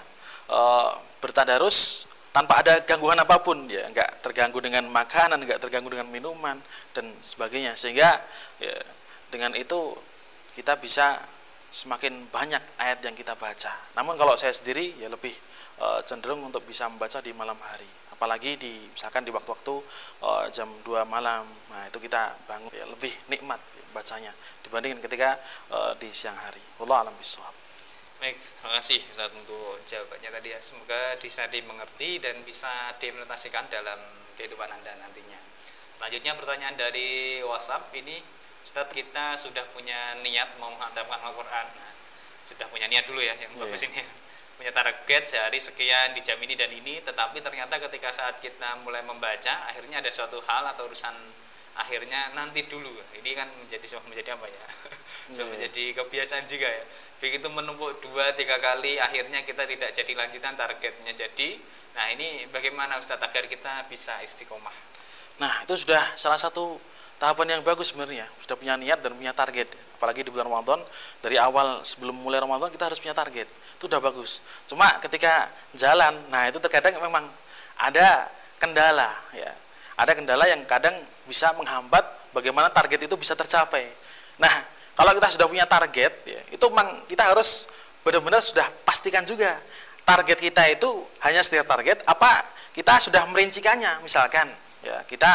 [0.50, 6.14] eh, bertadarus tanpa ada gangguan apa pun ya nggak terganggu dengan makanan nggak terganggu dengan
[6.14, 6.62] minuman
[6.94, 8.22] dan sebagainya sehingga
[8.62, 8.78] ya,
[9.34, 9.98] dengan itu
[10.54, 11.18] kita bisa
[11.70, 13.70] semakin banyak ayat yang kita baca.
[13.94, 15.32] Namun kalau saya sendiri ya lebih
[15.78, 17.86] e, cenderung untuk bisa membaca di malam hari.
[18.20, 19.76] Apalagi di misalkan di waktu-waktu
[20.20, 21.48] e, jam 2 malam.
[21.72, 25.40] Nah, itu kita bangun ya lebih nikmat ya, bacanya dibandingkan ketika
[25.72, 26.60] e, di siang hari.
[26.84, 27.56] Allah alam bisawab.
[28.20, 30.60] Baik, terima kasih Ustaz untuk jawabannya tadi ya.
[30.60, 33.96] Semoga bisa dimengerti dan bisa diimplementasikan dalam
[34.36, 35.40] kehidupan Anda nantinya.
[35.96, 38.20] Selanjutnya pertanyaan dari WhatsApp ini
[38.68, 41.92] Ustaz kita sudah punya niat mau menghantamkan Al-Quran Nah,
[42.44, 43.64] Sudah punya niat dulu ya yang Iya.
[43.64, 44.04] bagus ini
[44.60, 49.00] Punya target sehari sekian di jam ini dan ini Tetapi ternyata ketika saat kita mulai
[49.08, 51.16] membaca Akhirnya ada suatu hal atau urusan
[51.80, 52.92] akhirnya nanti dulu.
[53.24, 54.66] Ini kan menjadi menjadi apa ya?
[55.32, 55.46] Sudah Iya.
[55.48, 56.84] menjadi kebiasaan juga ya.
[57.24, 61.50] Begitu menumpuk dua tiga kali akhirnya kita tidak jadi lanjutan targetnya jadi.
[61.96, 64.76] Nah ini bagaimana Ustadz agar kita bisa istiqomah?
[65.40, 66.76] Nah, itu sudah salah satu
[67.20, 68.26] tahapan yang bagus sebenarnya.
[68.40, 69.68] Sudah punya niat dan punya target.
[70.00, 70.80] Apalagi di bulan Ramadan,
[71.20, 73.46] dari awal sebelum mulai Ramadan kita harus punya target.
[73.76, 74.40] Itu udah bagus.
[74.66, 77.28] Cuma ketika jalan, nah itu terkadang memang
[77.76, 78.26] ada
[78.58, 79.52] kendala ya.
[80.00, 80.96] Ada kendala yang kadang
[81.28, 82.02] bisa menghambat
[82.32, 83.84] bagaimana target itu bisa tercapai.
[84.40, 84.64] Nah,
[84.96, 87.68] kalau kita sudah punya target ya, itu memang kita harus
[88.00, 89.60] benar-benar sudah pastikan juga
[90.08, 90.88] target kita itu
[91.22, 92.42] hanya sekedar target apa
[92.74, 94.48] kita sudah merincikannya misalkan
[94.82, 95.30] ya kita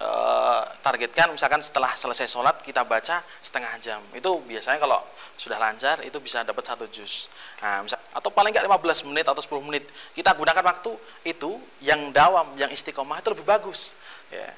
[0.00, 4.00] eh, targetkan misalkan setelah selesai sholat kita baca setengah jam.
[4.12, 5.00] Itu biasanya kalau
[5.36, 7.28] sudah lancar itu bisa dapat satu juz.
[7.60, 9.84] Nah, misal, atau paling nggak 15 menit atau 10 menit.
[10.16, 10.92] Kita gunakan waktu
[11.28, 13.96] itu yang dawam yang istiqomah itu lebih bagus.
[14.32, 14.48] Ya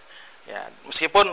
[0.48, 1.28] ya meskipun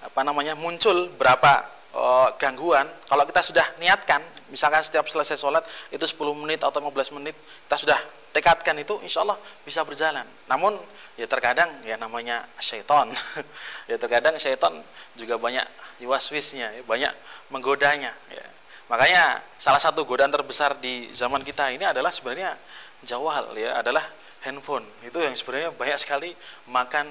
[0.00, 1.52] apa namanya muncul berapa
[1.92, 7.16] eh, gangguan kalau kita sudah niatkan misalkan setiap selesai sholat itu 10 menit atau 15
[7.20, 7.36] menit
[7.68, 8.00] kita sudah
[8.36, 10.76] tekadkan itu insya Allah bisa berjalan namun
[11.16, 13.08] ya terkadang ya namanya syaitan
[13.90, 14.76] ya terkadang syaitan
[15.16, 15.64] juga banyak
[16.04, 17.08] waswisnya ya, banyak
[17.48, 18.46] menggodanya ya.
[18.92, 22.52] makanya salah satu godaan terbesar di zaman kita ini adalah sebenarnya
[23.00, 24.04] jawal ya adalah
[24.44, 26.36] handphone itu yang sebenarnya banyak sekali
[26.68, 27.08] makan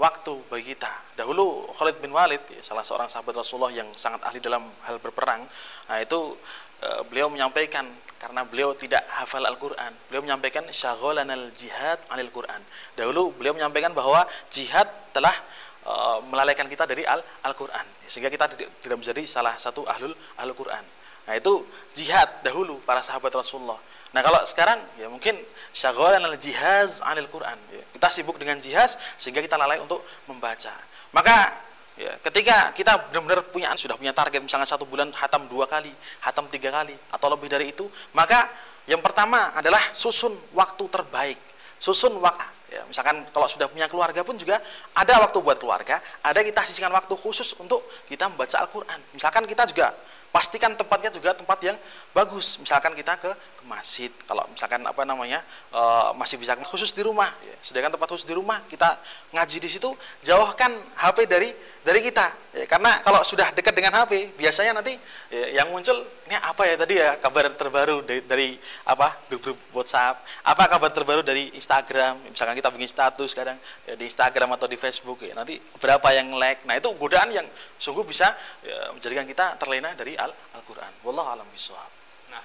[0.00, 0.88] waktu bagi kita.
[1.18, 5.44] Dahulu Khalid bin Walid, ya, salah seorang sahabat Rasulullah yang sangat ahli dalam hal berperang,
[5.88, 6.34] nah itu
[6.80, 7.84] e, beliau menyampaikan
[8.22, 12.62] karena beliau tidak hafal Al-Quran, beliau menyampaikan syagholanal jihad anil Quran.
[12.94, 15.34] Dahulu beliau menyampaikan bahwa jihad telah
[15.82, 15.92] e,
[16.30, 20.86] melalaikan kita dari Al- Al-Quran, sehingga kita tidak, menjadi salah satu ahlul Al-Quran.
[21.26, 21.66] Nah itu
[21.98, 23.78] jihad dahulu para sahabat Rasulullah.
[24.14, 25.34] Nah kalau sekarang ya mungkin
[25.74, 27.58] syagholan al jihaz anil Quran.
[27.90, 29.98] Kita sibuk dengan jihaz sehingga kita lalai untuk
[30.30, 30.70] membaca.
[31.10, 31.50] Maka
[31.98, 35.90] ya, ketika kita benar-benar punya sudah punya target misalnya satu bulan hatam dua kali,
[36.24, 38.48] hatam tiga kali atau lebih dari itu, maka
[38.86, 41.38] yang pertama adalah susun waktu terbaik,
[41.78, 42.60] susun waktu.
[42.72, 44.56] Ya, misalkan kalau sudah punya keluarga pun juga
[44.96, 48.96] ada waktu buat keluarga, ada kita sisihkan waktu khusus untuk kita membaca Al-Quran.
[49.12, 49.92] Misalkan kita juga
[50.32, 51.76] pastikan tempatnya juga tempat yang
[52.16, 55.82] bagus misalkan kita ke, ke masjid kalau misalkan apa namanya e,
[56.16, 57.54] masih bisa khusus di rumah ya.
[57.60, 58.96] sedangkan tempat khusus di rumah kita
[59.36, 59.92] ngaji di situ
[60.24, 61.52] jauhkan HP dari
[61.82, 62.26] dari kita.
[62.54, 64.94] Ya, karena kalau sudah dekat dengan HP biasanya nanti
[65.30, 65.94] ya, yang muncul
[66.30, 67.18] ini apa ya tadi ya?
[67.18, 68.48] Kabar terbaru dari, dari
[68.86, 69.10] apa?
[69.28, 70.22] Grup-grup WhatsApp.
[70.46, 72.30] Apa kabar terbaru dari Instagram?
[72.30, 76.34] Misalkan kita bikin status kadang ya, di Instagram atau di Facebook ya, nanti berapa yang
[76.38, 76.62] like.
[76.64, 78.30] Nah itu godaan yang sungguh bisa
[78.62, 81.02] ya, menjadikan kita terlena dari Al Al-Qur'an.
[81.02, 81.90] Wallahu alam bisawab
[82.32, 82.44] nah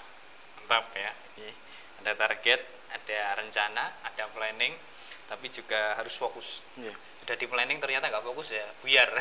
[0.67, 1.11] mantap ya.
[1.37, 1.51] Jadi,
[2.03, 4.73] ada target ada rencana ada planning
[5.27, 6.63] tapi juga harus fokus.
[6.79, 6.95] Ya.
[7.27, 9.11] Udah di planning ternyata nggak fokus ya buyar.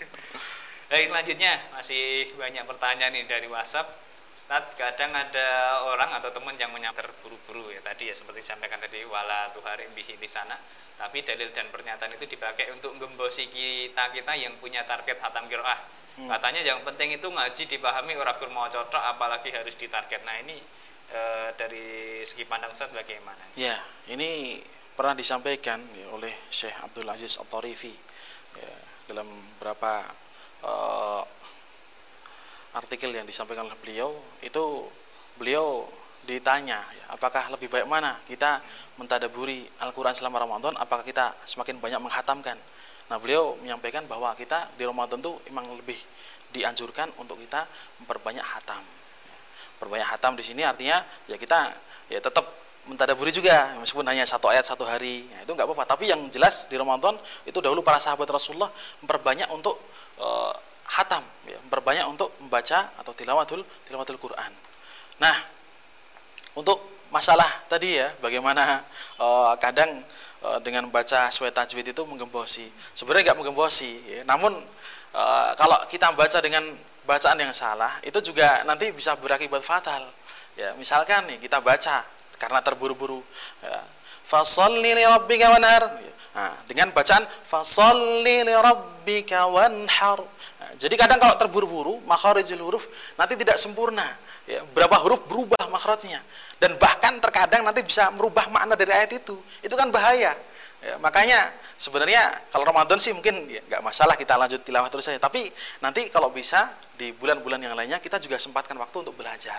[0.90, 3.84] Baik selanjutnya masih banyak pertanyaan nih dari WhatsApp.
[4.32, 9.04] Ustaz, kadang ada orang atau teman yang menyamar terburu-buru ya tadi ya seperti disampaikan tadi
[9.04, 10.56] wala tuharim bihi di sana.
[10.96, 15.92] Tapi dalil dan pernyataan itu dipakai untuk gembosi kita kita yang punya target hatam kiroah.
[16.14, 16.30] Hmm.
[16.30, 20.22] katanya yang penting itu ngaji dipahami orang mau cocok apalagi harus ditarget.
[20.22, 20.54] Nah ini
[21.10, 21.20] e,
[21.58, 23.42] dari segi pandang Ustaz bagaimana?
[23.58, 24.62] Ya ini
[24.94, 27.94] pernah disampaikan ya, oleh Syekh Abdul Aziz Al-Tarifi
[28.58, 28.72] ya,
[29.10, 30.06] dalam beberapa
[30.62, 31.22] uh,
[32.78, 34.10] artikel yang disampaikan oleh beliau
[34.42, 34.86] itu
[35.38, 35.86] beliau
[36.24, 38.62] ditanya ya, apakah lebih baik mana kita
[38.96, 42.56] mentadaburi Al-Quran selama Ramadan apakah kita semakin banyak menghatamkan?
[43.12, 45.98] Nah beliau menyampaikan bahwa kita di Ramadan itu memang lebih
[46.54, 47.68] dianjurkan untuk kita
[48.00, 48.80] memperbanyak hatam.
[49.76, 51.74] Perbanyak hatam di sini artinya ya kita
[52.08, 55.24] ya tetap mentadaburi juga meskipun hanya satu ayat satu hari.
[55.28, 55.84] Ya, itu nggak apa-apa.
[55.96, 57.16] Tapi yang jelas di Ramadan
[57.48, 58.68] itu dahulu para sahabat Rasulullah
[59.04, 59.80] memperbanyak untuk
[60.20, 60.52] uh,
[60.84, 64.52] hatam ya, memperbanyak untuk membaca atau tilawatul tilawatul Quran.
[65.20, 65.36] Nah
[66.54, 68.84] untuk masalah tadi ya bagaimana
[69.18, 70.02] uh, kadang
[70.44, 72.68] uh, dengan baca sesuai tajwid itu menggembosi.
[72.92, 74.52] Sebenarnya nggak menggembosi ya, namun
[75.16, 76.68] uh, kalau kita baca dengan
[77.04, 80.04] bacaan yang salah itu juga nanti bisa berakibat fatal.
[80.54, 82.06] Ya misalkan nih kita baca
[82.38, 83.20] karena terburu-buru.
[83.62, 83.80] Ya.
[84.80, 85.82] li rabbika wanhar.
[86.66, 90.18] Dengan bacaan fasalli li rabbika wanhar.
[90.60, 94.04] Nah, jadi kadang kalau terburu-buru makharijul huruf nanti tidak sempurna.
[94.44, 96.20] Ya, berapa huruf berubah makhrajnya.
[96.58, 99.36] Dan bahkan terkadang nanti bisa merubah makna dari ayat itu.
[99.62, 100.32] Itu kan bahaya.
[100.84, 102.22] Ya, makanya sebenarnya
[102.54, 105.50] kalau Ramadan sih mungkin ya, nggak masalah kita lanjut tilawah terus saja tapi
[105.82, 109.58] nanti kalau bisa di bulan-bulan yang lainnya kita juga sempatkan waktu untuk belajar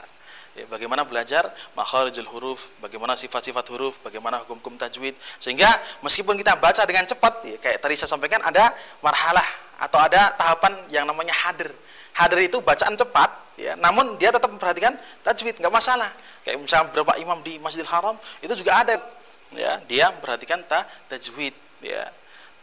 [0.55, 1.45] ya, bagaimana belajar
[1.75, 5.13] makharijul huruf, bagaimana sifat-sifat huruf, bagaimana hukum-hukum tajwid.
[5.37, 5.67] Sehingga
[6.01, 8.71] meskipun kita baca dengan cepat, ya, kayak tadi saya sampaikan ada
[9.03, 9.45] marhalah
[9.83, 11.69] atau ada tahapan yang namanya hadir.
[12.15, 16.07] Hadir itu bacaan cepat, ya, namun dia tetap memperhatikan tajwid, nggak masalah.
[16.47, 18.95] Kayak misalnya beberapa imam di Masjidil Haram itu juga ada,
[19.51, 21.51] ya, dia memperhatikan ta tajwid,
[21.83, 22.07] ya.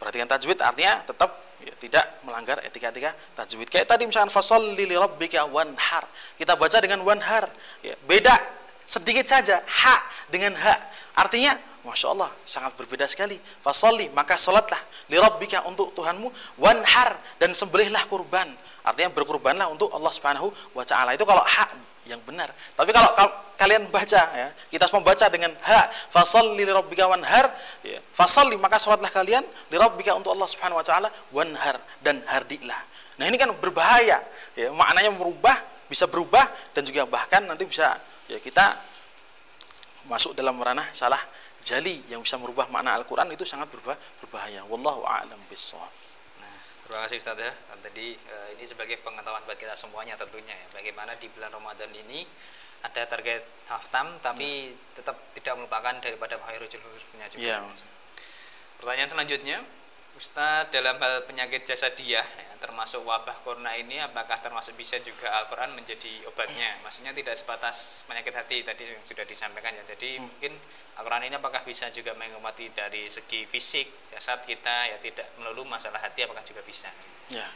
[0.01, 1.31] Perhatikan tajwid artinya tetap
[1.63, 3.71] ya, tidak melanggar etika-etika tajwid.
[3.71, 6.05] Kayak tadi misalkan fasol li rabbika wanhar.
[6.37, 7.47] Kita baca dengan wanhar.
[7.81, 8.35] Ya, beda
[8.85, 9.97] sedikit saja ha
[10.29, 10.75] dengan ha.
[11.17, 13.39] Artinya Masya Allah sangat berbeda sekali.
[13.39, 14.79] Fasolli maka sholatlah
[15.11, 16.31] li rabbika untuk Tuhanmu
[16.63, 18.47] wanhar dan sembelihlah kurban.
[18.83, 21.15] Artinya berkurbanlah untuk Allah Subhanahu wa taala.
[21.15, 21.67] Itu kalau ha
[22.11, 22.51] yang benar.
[22.75, 23.15] Tapi kalau,
[23.55, 27.47] kalian baca ya, kita semua baca dengan ha fasalli li rabbika wanhar
[27.87, 32.79] ya, fasalli maka salatlah kalian li rabbika untuk Allah Subhanahu wa taala wanhar dan hardilah.
[33.23, 34.19] Nah, ini kan berbahaya
[34.59, 35.55] ya, maknanya merubah,
[35.87, 36.43] bisa berubah
[36.75, 37.95] dan juga bahkan nanti bisa
[38.27, 38.75] ya kita
[40.11, 41.23] masuk dalam ranah salah
[41.63, 43.71] jali yang bisa merubah makna Al-Qur'an itu sangat
[44.19, 44.67] berbahaya.
[44.67, 46.02] Wallahu a'lam bissawab.
[46.93, 47.49] Terima kasih Ustaz ya.
[47.81, 50.67] Tadi uh, ini sebagai pengetahuan buat kita semuanya tentunya ya.
[50.77, 52.21] Bagaimana di bulan Ramadan ini
[52.85, 53.41] ada target
[53.73, 55.01] haftam tapi ya.
[55.01, 57.49] tetap tidak melupakan daripada khairul hurufnya juga.
[57.49, 57.65] Ya.
[58.77, 59.65] Pertanyaan selanjutnya,
[60.21, 62.25] Ustaz dalam hal penyakit dia ya,
[62.63, 66.79] termasuk wabah corona ini apakah termasuk bisa juga Al-Quran menjadi obatnya?
[66.87, 69.83] Maksudnya tidak sebatas penyakit hati tadi yang sudah disampaikan ya.
[69.83, 70.23] Jadi hmm.
[70.23, 70.53] mungkin
[71.03, 75.99] Al-Quran ini apakah bisa juga mengobati dari segi fisik jasad kita ya tidak melulu masalah
[75.99, 76.87] hati apakah juga bisa?
[77.35, 77.51] Ya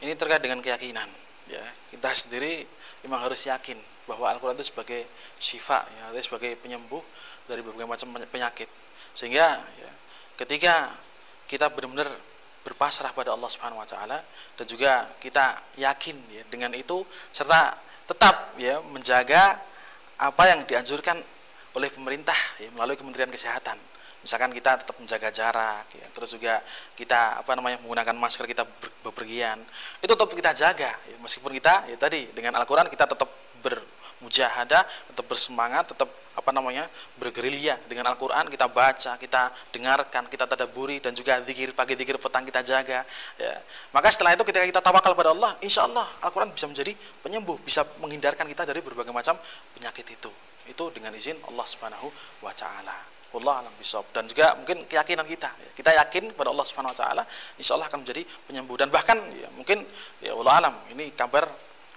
[0.00, 1.08] ini terkait dengan keyakinan
[1.52, 1.60] ya.
[1.92, 2.64] Kita sendiri
[3.04, 3.76] memang harus yakin
[4.08, 5.04] bahwa Al-Quran itu sebagai
[5.36, 7.04] syifa ya sebagai penyembuh
[7.44, 8.66] dari berbagai macam penyakit.
[9.12, 9.90] Sehingga ya,
[10.40, 10.96] ketika
[11.44, 12.08] kita benar-benar
[12.70, 14.22] berpasrah pada Allah Subhanahu wa taala
[14.54, 17.02] dan juga kita yakin ya dengan itu
[17.34, 17.74] serta
[18.06, 19.58] tetap ya menjaga
[20.22, 21.18] apa yang dianjurkan
[21.74, 23.78] oleh pemerintah ya melalui Kementerian Kesehatan.
[24.20, 26.60] Misalkan kita tetap menjaga jarak ya, terus juga
[26.92, 28.68] kita apa namanya menggunakan masker kita
[29.00, 29.56] bepergian.
[30.04, 33.32] Itu tetap kita jaga ya, meskipun kita ya tadi dengan Al-Qur'an kita tetap
[33.64, 33.80] ber
[34.20, 36.86] mujahadah, tetap bersemangat, tetap apa namanya
[37.20, 42.44] bergerilya dengan Al-Quran kita baca, kita dengarkan, kita tadaburi dan juga zikir pagi zikir petang
[42.44, 43.04] kita jaga.
[43.36, 43.54] Ya.
[43.92, 46.92] Maka setelah itu ketika kita tawakal pada Allah, insya Allah Al-Quran bisa menjadi
[47.24, 49.36] penyembuh, bisa menghindarkan kita dari berbagai macam
[49.76, 50.30] penyakit itu.
[50.68, 52.08] Itu dengan izin Allah Subhanahu
[52.44, 53.10] wa Ta'ala.
[53.30, 55.68] Allah alam bisawab dan juga mungkin keyakinan kita ya.
[55.78, 57.22] kita yakin kepada Allah Subhanahu wa taala
[57.62, 59.86] insya Allah akan menjadi penyembuh dan bahkan ya mungkin
[60.18, 61.46] ya Allah alam ini kabar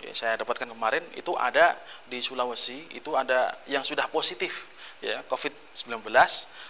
[0.04, 1.74] ya, saya dapatkan kemarin itu ada
[2.12, 4.68] di Sulawesi itu ada yang sudah positif
[5.04, 6.00] ya COVID-19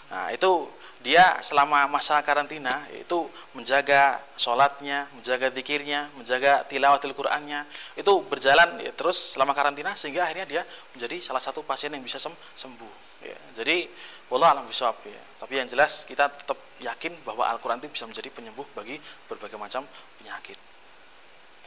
[0.09, 0.69] nah itu
[1.05, 7.65] dia selama masa karantina itu menjaga sholatnya menjaga zikirnya menjaga tilawatil Qur'annya
[7.97, 10.61] itu berjalan ya, terus selama karantina sehingga akhirnya dia
[10.97, 13.37] menjadi salah satu pasien yang bisa sem sembuh ya.
[13.57, 13.85] jadi
[14.33, 15.21] Allah alam bisawab ya.
[15.37, 18.97] Tapi yang jelas kita tetap yakin bahwa Al-Quran itu bisa menjadi penyembuh bagi
[19.29, 19.85] berbagai macam
[20.17, 20.57] penyakit.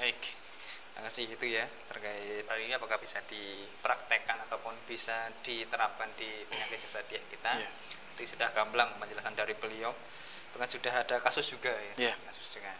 [0.02, 0.45] Baik
[0.96, 7.22] Kasih itu ya terkait hal ini apakah bisa dipraktekkan ataupun bisa diterapkan di penyakit jasadiah
[7.30, 7.62] kita.
[7.62, 7.70] Yeah.
[8.18, 9.94] Itu sudah gamblang penjelasan dari beliau.
[10.58, 12.10] Bahkan sudah ada kasus juga ya.
[12.10, 12.16] Yeah.
[12.26, 12.74] Kasus juga.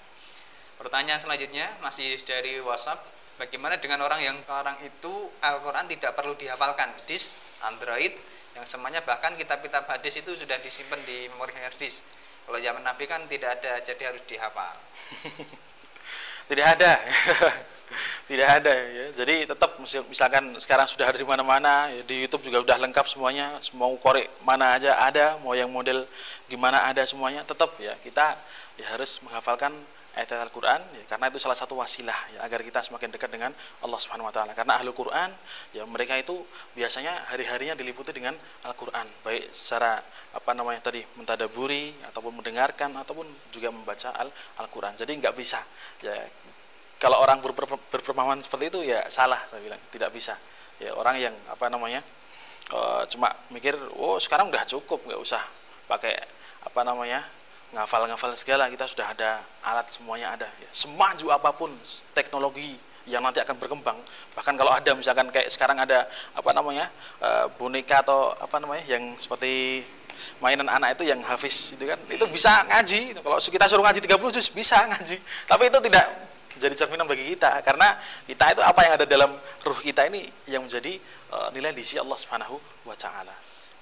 [0.74, 2.98] Pertanyaan selanjutnya masih dari WhatsApp.
[3.38, 8.10] Bagaimana dengan orang yang sekarang itu Al-Quran tidak perlu dihafalkan Dis, Android
[8.58, 12.08] yang semuanya bahkan kitab-kitab hadis itu sudah disimpan di memori hard disk.
[12.42, 14.74] Kalau zaman Nabi kan tidak ada jadi harus dihafal.
[16.50, 16.92] tidak ada.
[18.26, 19.06] tidak ada ya.
[19.14, 19.78] Jadi tetap
[20.10, 23.54] misalkan sekarang sudah ada di mana-mana ya, di YouTube juga sudah lengkap semuanya.
[23.78, 26.02] Mau korek mana aja ada mau yang model
[26.50, 28.34] gimana ada semuanya tetap ya kita
[28.76, 29.72] ya harus menghafalkan
[30.16, 33.52] ayat Al-Quran ya, karena itu salah satu wasilah ya, agar kita semakin dekat dengan
[33.84, 34.56] Allah Subhanahu Wa Taala.
[34.56, 35.28] Karena ahli Quran
[35.76, 36.40] ya mereka itu
[36.72, 38.32] biasanya hari-harinya diliputi dengan
[38.64, 39.04] Al-Quran.
[39.20, 40.00] Baik secara
[40.32, 44.08] apa namanya tadi mentadaburi ataupun mendengarkan ataupun juga membaca
[44.56, 44.96] Al-Quran.
[44.96, 45.60] Jadi nggak bisa
[46.00, 46.16] ya
[47.06, 47.38] kalau orang
[47.94, 49.78] berpemahaman seperti itu ya salah saya bilang.
[49.94, 50.34] Tidak bisa.
[50.82, 52.02] Ya orang yang apa namanya
[52.74, 55.38] uh, cuma mikir oh sekarang udah cukup nggak usah
[55.86, 56.18] pakai
[56.66, 57.22] apa namanya
[57.78, 58.66] ngafal-ngafal segala.
[58.66, 60.50] Kita sudah ada alat semuanya ada.
[60.58, 60.66] Ya.
[60.74, 61.70] semaju apa pun
[62.10, 62.74] teknologi
[63.06, 63.94] yang nanti akan berkembang
[64.34, 66.90] bahkan kalau ada misalkan kayak sekarang ada apa namanya
[67.22, 69.86] uh, boneka atau apa namanya yang seperti
[70.42, 73.14] mainan anak itu yang hafiz itu kan itu bisa ngaji.
[73.14, 75.22] Kalau kita suruh ngaji 30 juz bisa ngaji.
[75.46, 76.25] Tapi itu tidak
[76.56, 77.96] jadi cerminan bagi kita karena
[78.26, 79.30] kita itu apa yang ada dalam
[79.64, 80.96] ruh kita ini yang menjadi
[81.32, 82.56] uh, nilai di sisi Allah Subhanahu
[82.88, 83.32] wa taala.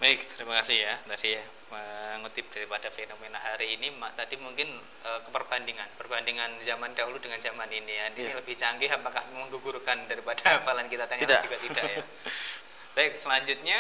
[0.03, 1.43] Baik, terima kasih ya tadi ya
[1.75, 4.71] mengutip daripada fenomena hari ini tadi mungkin
[5.03, 8.39] uh, keperbandingan perbandingan zaman dahulu dengan zaman ini ya ini yeah.
[8.39, 11.43] lebih canggih apakah menggugurkan daripada hafalan kita ternyata tidak.
[11.43, 12.03] juga tidak ya.
[12.95, 13.79] Baik, selanjutnya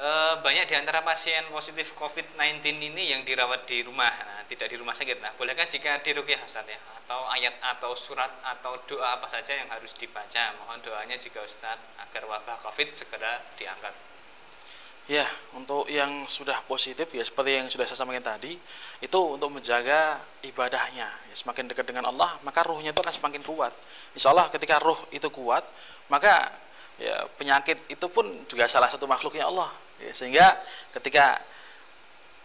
[0.00, 4.80] Eh, banyak di antara pasien positif COVID-19 ini yang dirawat di rumah, nah, tidak di
[4.80, 5.20] rumah sakit.
[5.20, 6.80] Nah, bolehkah jika dirukyah Ustaz ya?
[7.04, 10.56] Atau ayat atau surat atau doa apa saja yang harus dibaca?
[10.56, 13.92] Mohon doanya juga Ustaz agar wabah COVID segera diangkat.
[15.04, 18.56] Ya, untuk yang sudah positif ya seperti yang sudah saya sampaikan tadi,
[19.04, 21.12] itu untuk menjaga ibadahnya.
[21.12, 23.76] Ya, semakin dekat dengan Allah, maka ruhnya itu akan semakin kuat.
[24.16, 25.68] Insya Allah ketika ruh itu kuat,
[26.08, 26.48] maka
[27.00, 29.72] ya penyakit itu pun juga salah satu makhluknya Allah
[30.04, 30.52] ya, sehingga
[31.00, 31.40] ketika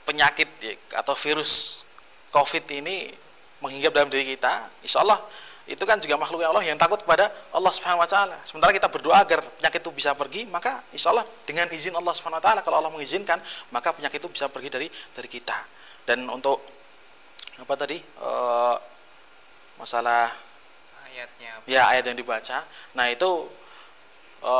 [0.07, 1.83] penyakit ya, atau virus
[2.31, 3.11] COVID ini
[3.59, 5.19] menghinggap dalam diri kita, insya Allah
[5.65, 8.37] itu kan juga makhluk Allah yang takut kepada Allah Subhanahu Wa Taala.
[8.45, 12.37] Sementara kita berdoa agar penyakit itu bisa pergi, maka insya Allah dengan izin Allah Subhanahu
[12.37, 13.41] Wa Taala, kalau Allah mengizinkan,
[13.73, 15.57] maka penyakit itu bisa pergi dari dari kita.
[16.05, 16.61] Dan untuk
[17.57, 18.31] apa tadi e,
[19.81, 20.29] masalah
[21.09, 22.61] ayatnya, ya ayat yang dibaca,
[22.93, 23.49] nah itu
[24.45, 24.55] e,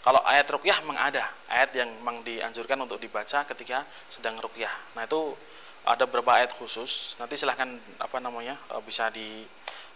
[0.00, 4.72] kalau ayat rukyah memang ada ayat yang memang dianjurkan untuk dibaca ketika sedang rukyah.
[4.94, 5.34] Nah itu
[5.84, 7.18] ada beberapa ayat khusus.
[7.18, 9.44] Nanti silahkan apa namanya e, bisa di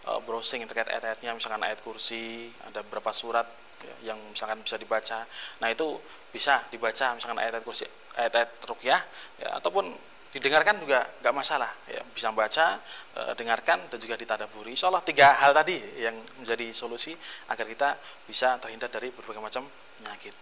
[0.03, 3.47] e, browsing terkait ayat-ayatnya, misalkan ayat kursi, ada beberapa surat
[3.81, 5.23] ya, yang misalkan bisa dibaca.
[5.63, 5.95] Nah itu
[6.29, 7.87] bisa dibaca misalkan ayat-ayat kursi,
[8.19, 9.01] ayat-ayat rukyah,
[9.39, 11.71] ya, ataupun didengarkan juga nggak masalah.
[11.87, 12.75] Ya bisa baca
[13.15, 14.75] e, dengarkan dan juga ditadaburi.
[14.75, 17.15] Insya Allah tiga hal tadi yang menjadi solusi
[17.47, 17.95] agar kita
[18.27, 19.63] bisa terhindar dari berbagai macam
[20.03, 20.35] penyakit.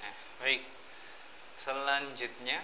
[0.00, 0.62] Nah, baik.
[1.60, 2.58] Selanjutnya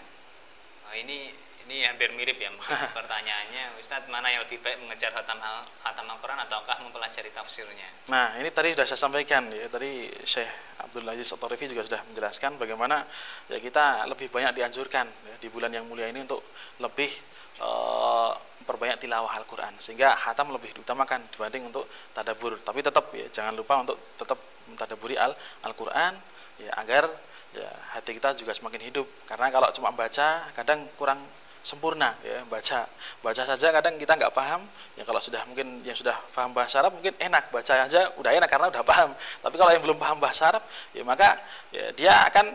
[0.88, 1.28] oh, ini
[1.66, 2.50] ini hampir mirip ya
[2.98, 3.78] pertanyaannya.
[3.82, 8.06] Ustadz mana yang lebih baik mengejar hatam al hatam Al-Quran ataukah mempelajari tafsirnya?
[8.10, 9.66] Nah ini tadi sudah saya sampaikan ya.
[9.66, 10.46] Tadi Syekh
[10.86, 13.02] Abdul Aziz Atarifi juga sudah menjelaskan bagaimana
[13.50, 16.40] ya kita lebih banyak dianjurkan ya, di bulan yang mulia ini untuk
[16.78, 17.10] lebih
[17.58, 18.30] uh,
[18.62, 22.58] memperbanyak tilawah Al-Quran sehingga hatam lebih diutamakan dibanding untuk tadabur.
[22.62, 24.38] Tapi tetap ya jangan lupa untuk tetap
[24.70, 25.18] mentadaburi
[25.66, 26.14] Al-Quran
[26.62, 27.06] ya agar
[27.54, 29.06] ya hati kita juga semakin hidup.
[29.26, 31.18] Karena kalau cuma baca kadang kurang
[31.66, 32.86] sempurna ya baca.
[33.18, 34.62] Baca saja kadang kita nggak paham
[34.94, 38.46] ya kalau sudah mungkin yang sudah paham bahasa Arab mungkin enak baca aja udah enak
[38.46, 39.10] karena udah paham.
[39.42, 40.62] Tapi kalau yang belum paham bahasa Arab
[40.94, 41.34] ya maka
[41.74, 42.46] ya, dia akan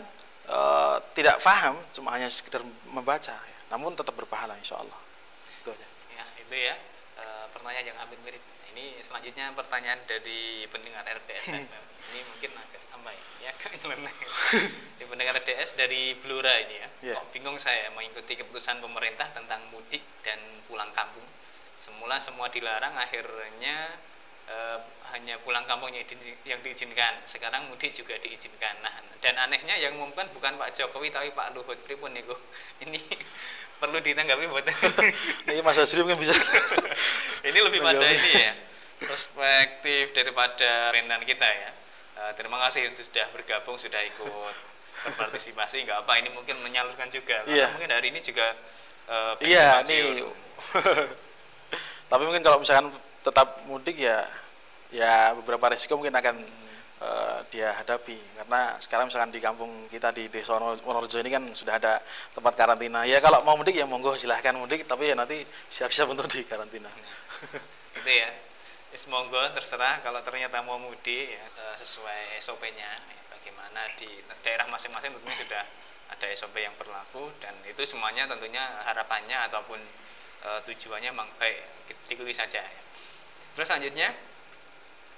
[0.48, 0.58] e,
[1.12, 3.58] tidak paham cuma hanya sekedar membaca ya.
[3.76, 5.00] namun tetap berpahala insya Allah.
[5.60, 5.88] Itu aja.
[6.16, 6.76] Ya itu ya.
[7.20, 8.40] E, pertanyaan yang hampir mirip
[8.72, 11.46] ini selanjutnya pertanyaan dari pendengar RDS
[12.12, 13.50] ini mungkin agak apa ya?
[13.52, 14.16] Agak nyeleneh.
[15.02, 16.88] Di pendengar DS dari Blura ini ya.
[17.02, 17.14] Iya.
[17.18, 20.38] Kok bingung saya mengikuti keputusan pemerintah tentang mudik dan
[20.70, 21.26] pulang kampung.
[21.82, 23.98] Semula semua dilarang, akhirnya
[24.46, 24.78] eh,
[25.14, 27.26] hanya pulang kampungnya di- yang diizinkan.
[27.26, 28.78] Sekarang mudik juga diizinkan.
[28.86, 32.38] Nah, dan anehnya yang mengumumkan bukan Pak Jokowi tapi Pak Luhut pripun niku.
[32.86, 33.02] Ini
[33.82, 34.66] perlu ditanggapi buat
[35.50, 36.38] Ini Mas Hasri mungkin bisa.
[37.50, 38.54] ini lebih pada ini ya
[39.02, 41.72] perspektif daripada pemerintahan kita ya
[42.22, 44.30] Eh, terima kasih untuk sudah bergabung sudah ikut
[45.02, 47.68] berpartisipasi nggak apa ini mungkin menyalurkan juga Karena Iya.
[47.74, 48.46] mungkin hari ini juga
[49.10, 50.22] eh, Iya, ini.
[52.12, 52.94] Tapi mungkin kalau misalkan
[53.26, 54.22] tetap mudik ya
[54.94, 56.36] ya beberapa resiko mungkin akan
[57.02, 61.44] eh, dia hadapi karena sekarang misalkan di kampung kita di Desa Wono- Wonorejo ini kan
[61.52, 61.98] sudah ada
[62.32, 63.04] tempat karantina.
[63.10, 65.42] Ya kalau mau mudik ya monggo silahkan mudik tapi ya nanti
[65.74, 66.90] siap-siap untuk di karantina.
[68.00, 68.30] itu ya
[68.92, 74.08] Is monggo terserah kalau ternyata mau mudik ya, eh, sesuai SOP-nya ya, bagaimana di
[74.44, 75.64] daerah masing-masing tentunya sudah
[76.12, 79.80] ada SOP yang berlaku dan itu semuanya tentunya harapannya ataupun
[80.44, 82.82] eh, tujuannya memang baik diikuti saja ya.
[83.56, 84.12] Terus selanjutnya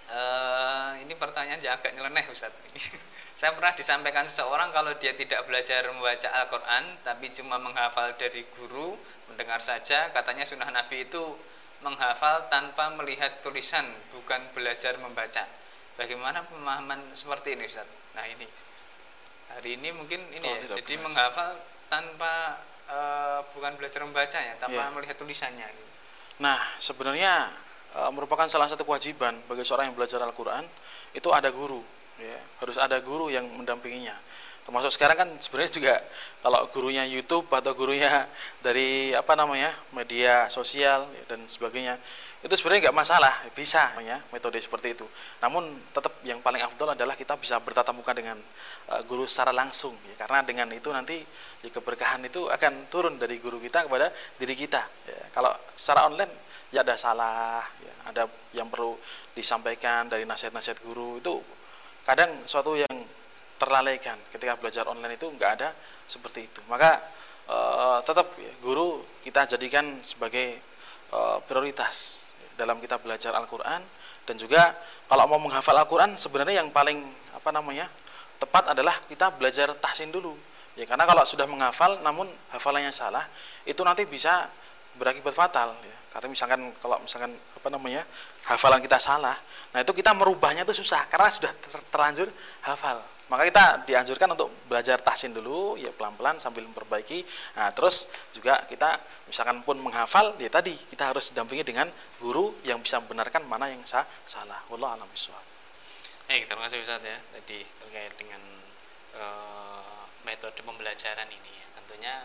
[0.10, 2.82] eh, ini pertanyaan yang agak nyeleneh Ustadz ini.
[3.40, 8.94] Saya pernah disampaikan seseorang kalau dia tidak belajar membaca Al-Quran tapi cuma menghafal dari guru,
[9.26, 11.22] mendengar saja, katanya sunnah Nabi itu
[11.82, 13.84] menghafal tanpa melihat tulisan,
[14.14, 15.44] bukan belajar membaca.
[15.94, 17.86] Bagaimana pemahaman seperti ini Ustaz?
[18.14, 18.46] Nah ini
[19.54, 21.06] hari ini mungkin ini Kalau ya, jadi belajar.
[21.06, 21.50] menghafal
[21.90, 22.34] tanpa
[22.84, 24.94] eh, bukan belajar membaca ya, tanpa Iya.
[24.94, 25.66] melihat tulisannya.
[25.66, 25.88] gitu.
[26.38, 27.50] Nah, sebenarnya
[27.96, 30.66] eh, merupakan salah satu kewajiban bagi seorang yang belajar Al-Qur'an
[31.14, 31.82] itu ada guru,
[32.18, 32.40] ya.
[32.62, 34.18] Harus ada guru yang mendampinginya.
[34.64, 35.96] Termasuk sekarang kan sebenarnya juga
[36.40, 38.08] kalau gurunya YouTube atau gurunya
[38.66, 39.76] dari apa namanya?
[39.92, 42.00] media sosial ya, dan sebagainya.
[42.44, 45.08] Itu sebenarnya nggak masalah, bisa ya, metode seperti itu.
[45.40, 48.40] Namun tetap yang paling afdol adalah kita bisa bertatap muka dengan
[48.88, 50.16] eh, guru secara langsung ya.
[50.16, 51.20] Karena dengan itu nanti
[51.64, 54.80] ya, keberkahan itu akan turun dari guru kita kepada diri kita.
[55.08, 55.28] Ya.
[55.36, 56.32] Kalau secara online
[56.74, 58.24] ya ada salah, ya, ada
[58.58, 58.98] yang perlu
[59.38, 61.38] disampaikan dari nasihat-nasihat guru itu
[62.04, 62.92] kadang suatu yang
[63.62, 65.70] terlalaikan ketika belajar online itu nggak ada
[66.10, 66.60] seperti itu.
[66.66, 66.98] Maka
[67.46, 70.58] eh, tetap ya, guru kita jadikan sebagai
[71.14, 73.80] eh, prioritas dalam kita belajar Al-Qur'an
[74.26, 74.74] dan juga
[75.06, 77.00] kalau mau menghafal Al-Qur'an sebenarnya yang paling
[77.38, 77.86] apa namanya?
[78.44, 80.36] tepat adalah kita belajar tahsin dulu.
[80.76, 83.24] Ya karena kalau sudah menghafal namun hafalannya salah,
[83.64, 84.52] itu nanti bisa
[84.98, 85.98] berakibat fatal ya.
[86.14, 88.06] Karena misalkan kalau misalkan apa namanya?
[88.44, 89.40] hafalan kita salah,
[89.72, 92.28] nah itu kita merubahnya itu susah karena sudah ter- terlanjur
[92.68, 93.00] hafal.
[93.32, 97.24] Maka kita dianjurkan untuk belajar tahsin dulu ya pelan-pelan sambil memperbaiki.
[97.56, 99.00] Nah, terus juga kita
[99.32, 101.88] misalkan pun menghafal ya tadi kita harus dampingi dengan
[102.20, 104.60] guru yang bisa membenarkan mana yang sah, salah.
[104.68, 105.42] Wallahu a'lam bishawab.
[106.30, 108.44] Eh, terima kasih Ustaz ya tadi terkait dengan
[109.16, 111.66] eh, metode pembelajaran ini ya.
[111.80, 112.16] Tentunya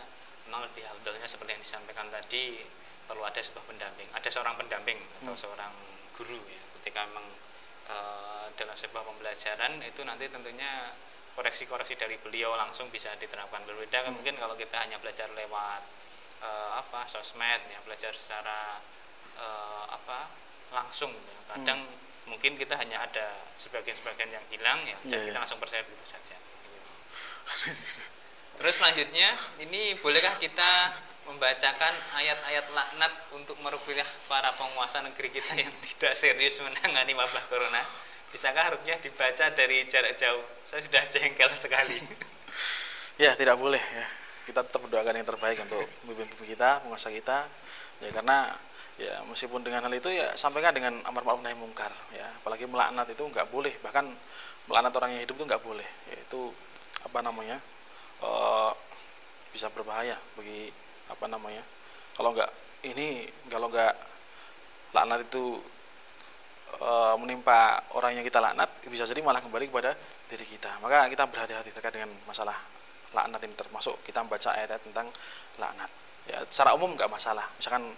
[0.49, 2.65] memang lebih afdolnya seperti yang disampaikan tadi
[3.05, 5.69] perlu ada sebuah pendamping, ada seorang pendamping atau seorang
[6.17, 6.61] guru ya.
[6.81, 7.29] Ketika memang
[7.85, 10.89] eh, dalam sebuah pembelajaran itu nanti tentunya
[11.37, 15.81] koreksi-koreksi dari beliau langsung bisa diterapkan berbeda kan mungkin kalau kita hanya belajar lewat
[16.41, 18.81] eh, apa sosmed ya belajar secara
[19.37, 20.33] eh, apa
[20.73, 21.37] langsung ya.
[21.53, 21.85] kadang
[22.25, 25.37] mungkin kita hanya ada sebagian-sebagian yang hilang ya Iya, kita iya.
[25.37, 26.81] langsung percaya begitu saja gitu.
[28.59, 29.29] terus selanjutnya
[29.63, 30.93] ini bolehkah kita
[31.31, 37.81] membacakan ayat-ayat laknat untuk merupiah para penguasa negeri kita yang tidak serius menangani wabah corona
[38.29, 41.97] bisakah rukyah dibaca dari jarak jauh saya sudah jengkel sekali
[43.19, 44.07] Ya tidak boleh ya.
[44.47, 47.43] Kita tetap mendoakan yang terbaik untuk pemimpin kita, penguasa kita.
[47.99, 48.55] Ya karena
[48.95, 52.23] ya meskipun dengan hal itu ya sampaikan dengan amar ma'ruf nahi mungkar ya.
[52.39, 53.75] Apalagi melaknat itu nggak boleh.
[53.83, 54.05] Bahkan
[54.71, 55.83] melaknat orang yang hidup itu nggak boleh.
[56.15, 56.55] Yaitu
[57.03, 57.59] apa namanya?
[58.23, 58.71] Eh,
[59.53, 60.69] bisa berbahaya bagi
[61.09, 61.63] apa namanya?
[62.13, 62.51] Kalau nggak
[62.87, 63.93] ini kalau nggak
[64.93, 65.57] laknat itu
[66.79, 69.95] eh, menimpa orang yang kita laknat bisa jadi malah kembali kepada
[70.29, 70.69] diri kita.
[70.83, 72.55] Maka kita berhati-hati terkait dengan masalah
[73.13, 75.07] laknat ini termasuk kita membaca ayat-ayat tentang
[75.57, 75.91] laknat.
[76.29, 77.45] Ya secara umum nggak masalah.
[77.57, 77.89] Misalkan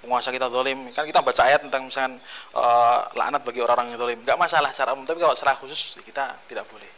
[0.00, 2.16] penguasa kita dolim kan kita baca ayat tentang misalkan
[2.56, 4.18] eh, laknat bagi orang-orang yang dolim.
[4.24, 6.93] Nggak masalah secara umum tapi kalau secara khusus ya kita tidak boleh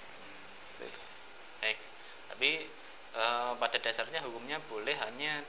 [2.37, 2.61] tapi
[3.17, 5.41] eh, pada dasarnya hukumnya boleh hanya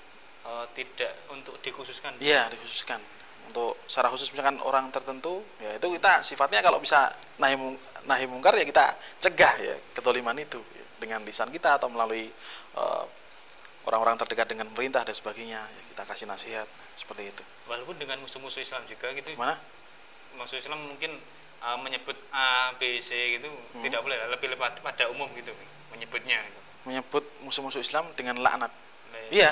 [0.48, 2.16] eh, tidak untuk dikhususkan.
[2.24, 3.04] Iya dikhususkan.
[3.52, 7.12] Untuk secara khusus misalkan orang tertentu ya itu kita sifatnya kalau bisa
[7.44, 7.60] nahi,
[8.08, 12.32] nahi mungkar ya kita cegah ya ketoliman itu ya, dengan lisan kita atau melalui
[12.80, 13.04] eh,
[13.88, 15.64] orang-orang terdekat dengan pemerintah dan sebagainya.
[15.64, 17.44] Ya, kita kasih nasihat seperti itu.
[17.72, 19.32] Walaupun dengan musuh-musuh Islam juga gitu.
[19.32, 19.56] Gimana?
[20.36, 21.16] Musuh Islam mungkin
[21.64, 23.84] uh, menyebut A B C gitu hmm.
[23.88, 24.20] tidak boleh.
[24.28, 25.56] Lebih lebih pada umum gitu
[25.96, 26.60] menyebutnya gitu.
[26.88, 28.72] Menyebut musuh-musuh Islam dengan laknat
[29.30, 29.52] iya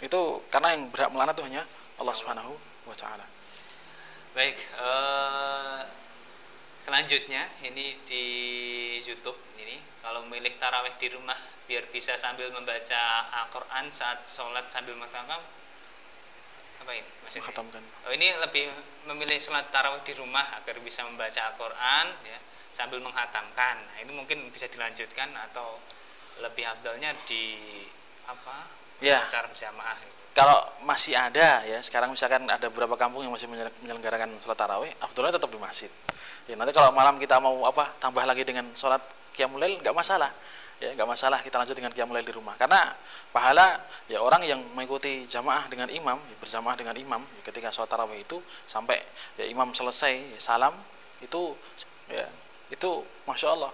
[0.00, 1.62] itu karena yang berhak melaknat itu hanya
[2.00, 2.52] Allah Subhanahu
[2.88, 3.28] wa taala
[4.32, 5.84] baik uh,
[6.80, 8.24] selanjutnya ini di
[9.04, 11.36] YouTube ini kalau milih taraweh di rumah
[11.68, 15.38] biar bisa sambil membaca Al-Quran saat sholat sambil mengatakan
[16.82, 17.46] apa ini maksudnya?
[17.46, 17.82] Menghatamkan.
[18.10, 18.64] Oh, ini lebih
[19.06, 22.38] memilih sholat tarawih di rumah agar bisa membaca Al-Quran ya
[22.74, 23.76] sambil menghatamkan.
[23.78, 25.78] Nah, ini mungkin bisa dilanjutkan atau
[26.42, 27.56] lebih abdalnya di
[28.26, 28.66] apa?
[28.98, 29.22] Ya.
[29.22, 30.10] Besar berjamaah gitu.
[30.32, 35.36] Kalau masih ada ya, sekarang misalkan ada beberapa kampung yang masih menyelenggarakan sholat tarawih, afdolnya
[35.36, 35.92] tetap di masjid
[36.50, 39.02] ya nanti kalau malam kita mau apa tambah lagi dengan sholat
[39.38, 40.30] qiyamulail nggak masalah
[40.82, 42.90] ya nggak masalah kita lanjut dengan qiyamulail di rumah karena
[43.30, 43.78] pahala
[44.10, 48.18] ya orang yang mengikuti jamaah dengan imam ya, berjamaah dengan imam ya, ketika sholat tarawih
[48.18, 48.98] itu sampai
[49.38, 50.74] ya imam selesai ya, salam
[51.22, 51.54] itu
[52.10, 52.26] ya
[52.74, 52.90] itu
[53.22, 53.70] masya Allah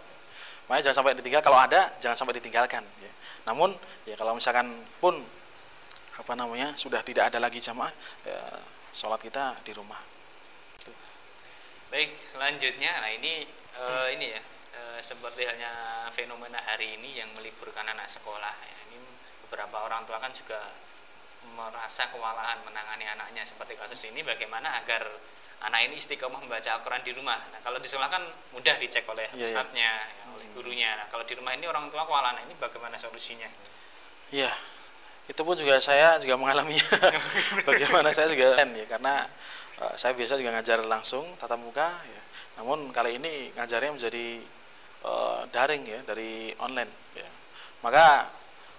[0.69, 3.13] makanya jangan sampai ditinggal kalau ada jangan sampai ditinggalkan ya.
[3.49, 3.73] namun
[4.05, 4.69] ya kalau misalkan
[5.01, 5.17] pun
[6.19, 7.91] apa namanya sudah tidak ada lagi jamaah
[8.29, 8.39] ya,
[8.93, 9.99] sholat kita di rumah
[11.89, 13.49] Baik, selanjutnya, nah ini
[13.81, 14.43] uh, ini ya
[14.77, 15.73] uh, seperti halnya
[16.13, 18.53] fenomena hari ini yang meliburkan anak sekolah.
[18.61, 18.77] Ya.
[18.93, 19.01] Ini
[19.49, 20.69] beberapa orang tua kan juga
[21.57, 24.21] merasa kewalahan menangani anaknya seperti kasus ini.
[24.21, 25.09] Bagaimana agar
[25.65, 27.39] anak ini istiqomah membaca Al-Quran di rumah?
[27.51, 28.23] Nah, kalau di sekolah kan
[28.55, 29.47] mudah dicek oleh yeah, iya.
[29.51, 30.27] ustadznya, yeah.
[30.27, 30.91] ya, oleh gurunya.
[30.95, 33.51] Nah, kalau di rumah ini orang tua kewalahan, nah, ini bagaimana solusinya?
[34.31, 34.53] Iya,
[35.27, 36.87] itu pun juga saya juga mengalaminya.
[37.69, 39.27] bagaimana saya juga ya karena
[39.79, 42.23] Eh, saya biasa juga ngajar langsung tatap muka ya.
[42.59, 44.43] Namun kali ini ngajarnya menjadi
[45.07, 47.29] uh, daring ya dari online ya.
[47.87, 48.27] Maka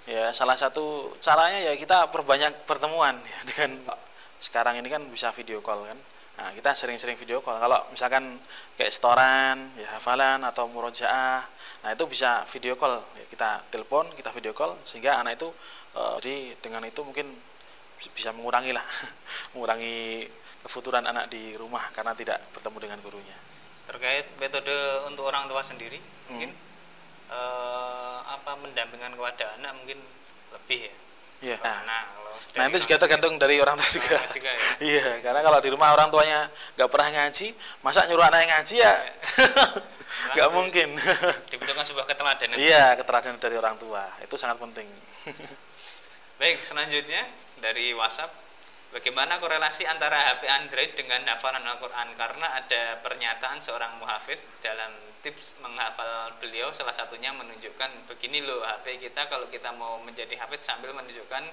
[0.04, 3.80] ya salah satu caranya ya kita perbanyak pertemuan ya dengan
[4.44, 5.96] sekarang ini kan bisa video call kan.
[6.38, 7.58] Nah, kita sering-sering video call.
[7.58, 8.38] Kalau misalkan
[8.78, 11.44] kayak setoran, ya hafalan atau murojaah,
[11.84, 13.02] nah itu bisa video call.
[13.18, 15.50] Ya, kita telepon, kita video call sehingga anak itu
[15.98, 17.28] uh, jadi dengan itu mungkin
[18.16, 18.86] bisa mengurangi lah,
[19.56, 20.30] mengurangi
[20.64, 23.38] kefuturan anak di rumah karena tidak bertemu dengan gurunya.
[23.88, 24.76] Terkait metode
[25.10, 26.30] untuk orang tua sendiri, hmm.
[26.30, 26.52] mungkin
[27.30, 30.00] eh, apa mendampingkan kepada anak mungkin
[30.54, 30.96] lebih ya.
[31.40, 31.58] Iya.
[31.64, 32.04] Nah,
[32.56, 34.20] nah itu juga tergantung dari orang tua juga.
[34.32, 34.62] juga ya?
[34.92, 37.48] iya, karena kalau di rumah orang tuanya nggak pernah ngaji,
[37.80, 38.96] masa nyuruh anak yang ngaji ya?
[40.36, 40.90] nggak mungkin.
[41.48, 42.58] Dibutuhkan sebuah keteladanan.
[42.60, 44.88] Iya, keteladanan dari orang tua itu sangat penting.
[46.40, 47.24] Baik, selanjutnya
[47.60, 48.49] dari WhatsApp
[48.90, 52.10] Bagaimana korelasi antara HP Android dengan hafalan Al-Quran?
[52.18, 54.90] Karena ada pernyataan seorang muhafid dalam
[55.22, 60.66] tips menghafal beliau salah satunya menunjukkan begini loh HP kita kalau kita mau menjadi hafid
[60.66, 61.44] sambil menunjukkan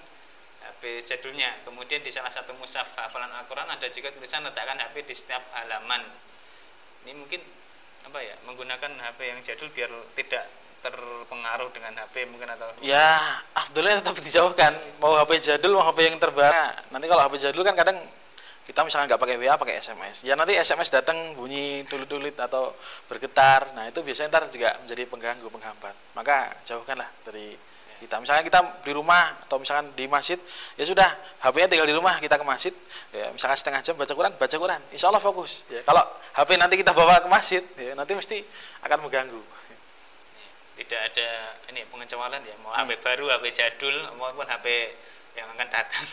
[0.65, 1.53] HP jadulnya.
[1.61, 6.09] Kemudian di salah satu mushaf hafalan Al-Quran ada juga tulisan letakkan HP di setiap halaman.
[7.05, 7.45] Ini mungkin
[8.09, 12.69] apa ya menggunakan HP yang jadul biar tidak terpengaruh dengan HP mungkin atau?
[12.85, 13.19] Ya
[13.57, 14.73] afdolnya tetap dijauhkan
[15.03, 16.55] mau HP jadul mau HP yang terbaru.
[16.95, 17.99] Nanti kalau HP jadul kan kadang
[18.67, 22.75] kita misalnya nggak pakai WA pakai SMS ya nanti SMS datang bunyi tulit-tulit atau
[23.07, 23.71] bergetar.
[23.79, 25.95] Nah itu biasanya ntar juga menjadi pengganggu penghambat.
[26.19, 27.55] Maka jauhkanlah dari
[28.03, 28.19] kita.
[28.19, 30.37] Misalnya kita di rumah atau misalkan di masjid
[30.77, 31.07] ya sudah
[31.47, 32.75] HP-nya tinggal di rumah kita ke masjid.
[33.15, 34.81] Ya misalkan setengah jam baca Quran baca Quran.
[34.91, 35.63] Insya Allah fokus.
[35.71, 36.03] Ya kalau
[36.35, 38.43] HP nanti kita bawa ke masjid ya nanti mesti
[38.83, 39.41] akan mengganggu
[40.77, 42.55] tidak ada ini pengecualian ya.
[42.61, 42.85] Mau hmm.
[42.85, 44.93] HP baru HP jadul maupun HP
[45.33, 46.05] yang akan datang.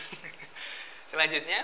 [1.12, 1.60] Selanjutnya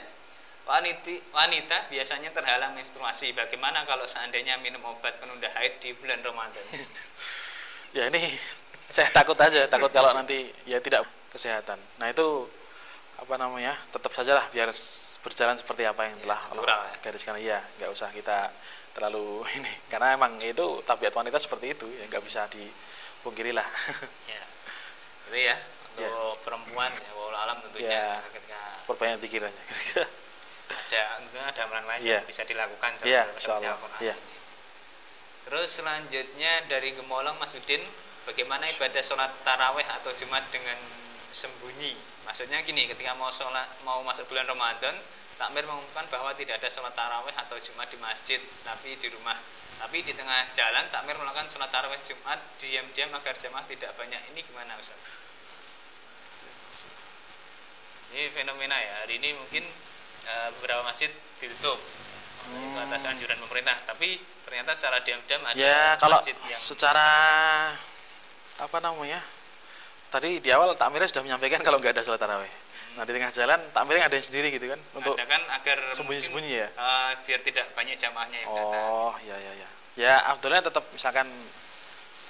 [0.68, 3.32] wanita wanita biasanya terhalang menstruasi.
[3.32, 6.64] Bagaimana kalau seandainya minum obat penunda haid di bulan Ramadan?
[7.90, 8.22] Ya ini
[8.86, 11.02] saya takut aja takut kalau nanti ya tidak
[11.34, 11.74] kesehatan.
[11.98, 12.46] Nah itu
[13.18, 14.70] apa namanya tetap sajalah biar
[15.26, 16.94] berjalan seperti apa yang telah ya, Allah ya.
[17.02, 17.34] gariskan.
[17.42, 18.46] Iya nggak usah kita
[18.94, 19.74] terlalu ini.
[19.90, 22.89] Karena emang itu tabiat wanita seperti itu ya nggak bisa dipungkiri
[23.52, 23.68] lah
[24.32, 24.42] ya.
[25.30, 25.56] Itu ya
[26.00, 26.42] untuk ya.
[26.46, 29.64] perempuan ya walau alam tentunya ya, ketika perbanyak pikirannya.
[30.70, 31.02] Ada
[31.50, 32.22] ada amalan lain ya.
[32.22, 33.26] yang bisa dilakukan ya,
[33.98, 34.14] ya.
[35.50, 37.82] terus selanjutnya dari Gemolong Mas Udin
[38.22, 40.78] bagaimana ibadah sholat taraweh atau jumat dengan
[41.34, 41.98] sembunyi?
[42.22, 44.94] Maksudnya gini ketika mau sholat mau masuk bulan Ramadan
[45.40, 49.34] takmir mengumumkan bahwa tidak ada sholat taraweh atau jumat di masjid tapi di rumah
[49.80, 54.20] tapi di tengah jalan takmir melakukan sholat taraweh jumat diam-diam agar jamaah tidak banyak.
[54.36, 55.00] Ini gimana Ustaz?
[58.10, 59.06] ini fenomena ya.
[59.06, 59.64] Hari ini mungkin
[60.26, 61.08] e, beberapa masjid
[61.40, 61.78] ditutup.
[62.40, 62.72] Hmm.
[62.72, 63.76] itu atas anjuran pemerintah.
[63.86, 67.08] Tapi ternyata secara diam-diam ada ya kalau masjid yang secara
[68.60, 69.22] apa namanya
[70.10, 72.50] tadi di awal takmirnya sudah menyampaikan kalau nggak ada sholat taraweh
[73.00, 76.52] Nah di tengah jalan takmirnya ada yang sendiri gitu kan untuk ada kan agar sembunyi-sembunyi
[76.52, 76.68] ya.
[76.76, 78.84] uh, biar tidak banyak jamaahnya yang datang.
[78.92, 79.68] Oh ya ya ya.
[79.96, 81.24] Ya afdolnya tetap misalkan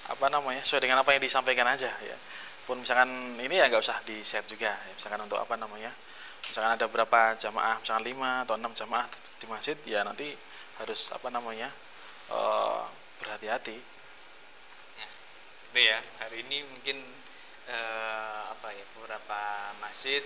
[0.07, 2.17] apa namanya sesuai dengan apa yang disampaikan aja ya.
[2.71, 3.11] Pun misalkan
[3.43, 4.95] ini ya nggak usah di share juga ya.
[4.95, 5.91] Misalkan untuk apa namanya
[6.47, 9.11] misalkan ada berapa jamaah misalkan lima atau enam jamaah
[9.43, 10.39] di masjid ya nanti
[10.79, 11.67] harus apa namanya
[12.31, 12.87] uh,
[13.19, 13.79] berhati-hati
[14.99, 15.07] Ya,
[15.71, 16.99] itu ya hari ini mungkin
[17.71, 19.41] eh, apa ya beberapa
[19.79, 20.21] masjid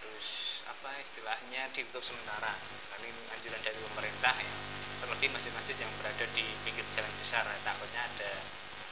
[0.00, 2.56] harus apa istilahnya ditutup sementara.
[2.88, 4.52] Karena ini anjuran dari pemerintah ya.
[5.04, 7.44] Terlebih masjid-masjid yang berada di pinggir jalan besar.
[7.44, 8.30] Ya, takutnya ada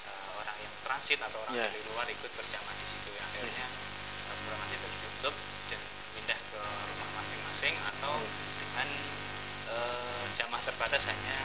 [0.08, 1.64] eh, orang yang transit atau orang Ya.
[1.64, 3.24] dari luar ikut berjamaah di situ ya.
[3.24, 5.34] Akhirnya eh, beberapa masjid harus ditutup
[5.72, 5.80] dan
[6.12, 8.14] pindah ke rumah masing-masing atau
[8.60, 8.88] dengan
[9.72, 11.36] eh, jamaah terbatas hanya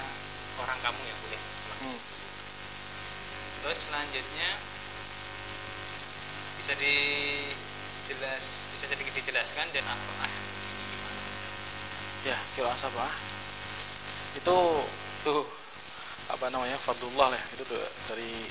[0.59, 1.51] orang kamu yang boleh di
[1.83, 1.99] Hmm.
[3.59, 4.49] Terus selanjutnya
[6.59, 6.73] bisa
[8.03, 8.43] dijelas
[8.75, 10.13] bisa sedikit dijelaskan dan apa?
[10.27, 10.33] Ah
[12.23, 13.07] ya kira apa
[14.39, 14.57] itu
[15.27, 15.43] tuh
[16.31, 18.47] apa namanya fadlullah lah itu tuh dari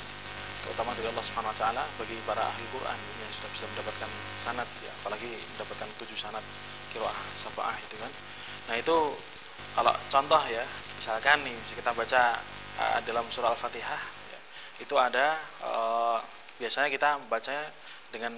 [0.62, 4.68] keutamaan dari Allah Subhanahu wa taala bagi para ahli Quran yang sudah bisa mendapatkan sanad
[4.84, 4.92] ya.
[5.02, 5.26] Apalagi
[5.56, 6.44] mendapatkan tujuh sanad
[6.94, 8.12] qiraah sabaah itu kan.
[8.70, 8.96] Nah itu
[9.74, 10.62] kalau contoh ya
[11.00, 12.22] misalkan nih bisa kita baca
[12.78, 14.38] uh, dalam surah Al-Fatihah ya,
[14.84, 15.34] itu ada
[15.64, 16.20] uh,
[16.60, 17.66] biasanya kita bacanya
[18.14, 18.30] dengan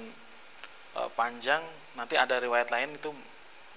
[0.98, 1.62] uh, panjang
[1.94, 3.10] nanti ada riwayat lain itu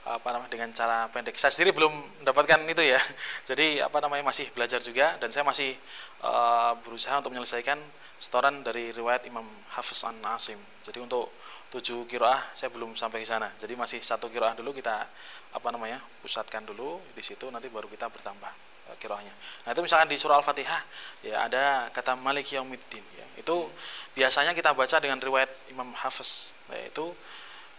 [0.08, 1.36] apa namanya dengan cara pendek.
[1.36, 1.92] Saya sendiri belum
[2.24, 3.00] mendapatkan itu ya.
[3.50, 5.76] Jadi apa namanya masih belajar juga dan saya masih
[6.24, 7.76] uh, berusaha untuk menyelesaikan
[8.18, 9.46] setoran dari riwayat Imam
[9.76, 10.58] Hafiz an Asim.
[10.88, 11.28] Jadi untuk
[11.68, 13.52] tujuh kiroah saya belum sampai ke sana.
[13.60, 15.04] Jadi masih satu kiroah dulu kita
[15.52, 19.34] apa namanya pusatkan dulu di situ nanti baru kita bertambah uh, kiroahnya.
[19.68, 20.82] Nah itu misalkan di surah Al-Fatihah
[21.28, 23.26] ya ada kata Malik Yaumiddin ya.
[23.38, 23.70] Itu
[24.18, 27.14] biasanya kita baca dengan riwayat Imam Hafiz yaitu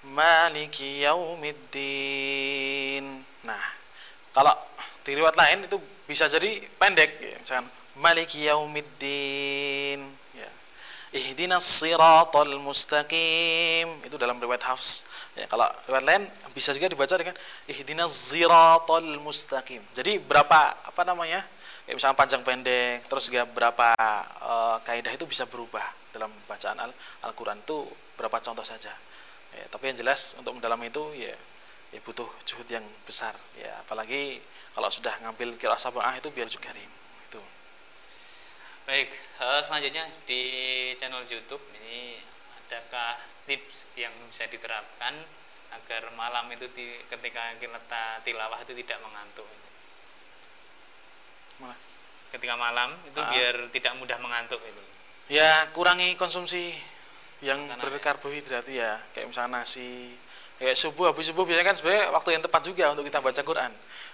[0.06, 2.46] Maliki yaumiddin.
[3.42, 3.64] Nah,
[4.30, 4.54] kalau
[5.02, 5.74] di riwayat lain itu
[6.06, 7.34] bisa jadi pendek ya.
[7.42, 7.66] Misalkan
[7.98, 10.17] Maliki yaumiddin ya.
[11.12, 13.88] Ihdinas siratal mustaqim.
[14.04, 15.08] Itu dalam riwayat Hafs.
[15.38, 17.36] Ya, kalau riwayat lain bisa juga dibaca dengan
[17.70, 19.80] ihdinas siratal mustaqim.
[19.96, 21.40] Jadi berapa apa namanya?
[21.88, 23.96] Kayak misalnya panjang pendek, terus juga berapa
[24.44, 27.88] eh, kaidah itu bisa berubah dalam bacaan Al- Al-Qur'an itu
[28.18, 28.92] berapa contoh saja
[29.54, 31.34] ya, tapi yang jelas untuk mendalami itu ya,
[31.94, 34.42] ya butuh juhud yang besar ya apalagi
[34.74, 36.97] kalau sudah ngambil kira sabah itu biar juga itu
[38.88, 40.40] Baik, eh, selanjutnya di
[40.96, 42.16] channel YouTube ini
[42.64, 45.12] adakah tips yang bisa diterapkan
[45.76, 49.44] agar malam itu di, ketika kita tilawah itu tidak mengantuk?
[52.32, 53.28] Ketika malam itu Ah.
[53.28, 54.82] biar tidak mudah mengantuk itu.
[55.28, 56.72] ya kurangi konsumsi
[57.44, 57.76] yang ya.
[57.76, 60.16] berkarbohidrat ya kayak misalnya nasi
[60.56, 63.68] kayak subuh habis subuh biasanya kan sebenarnya waktu yang tepat juga untuk kita baca Quran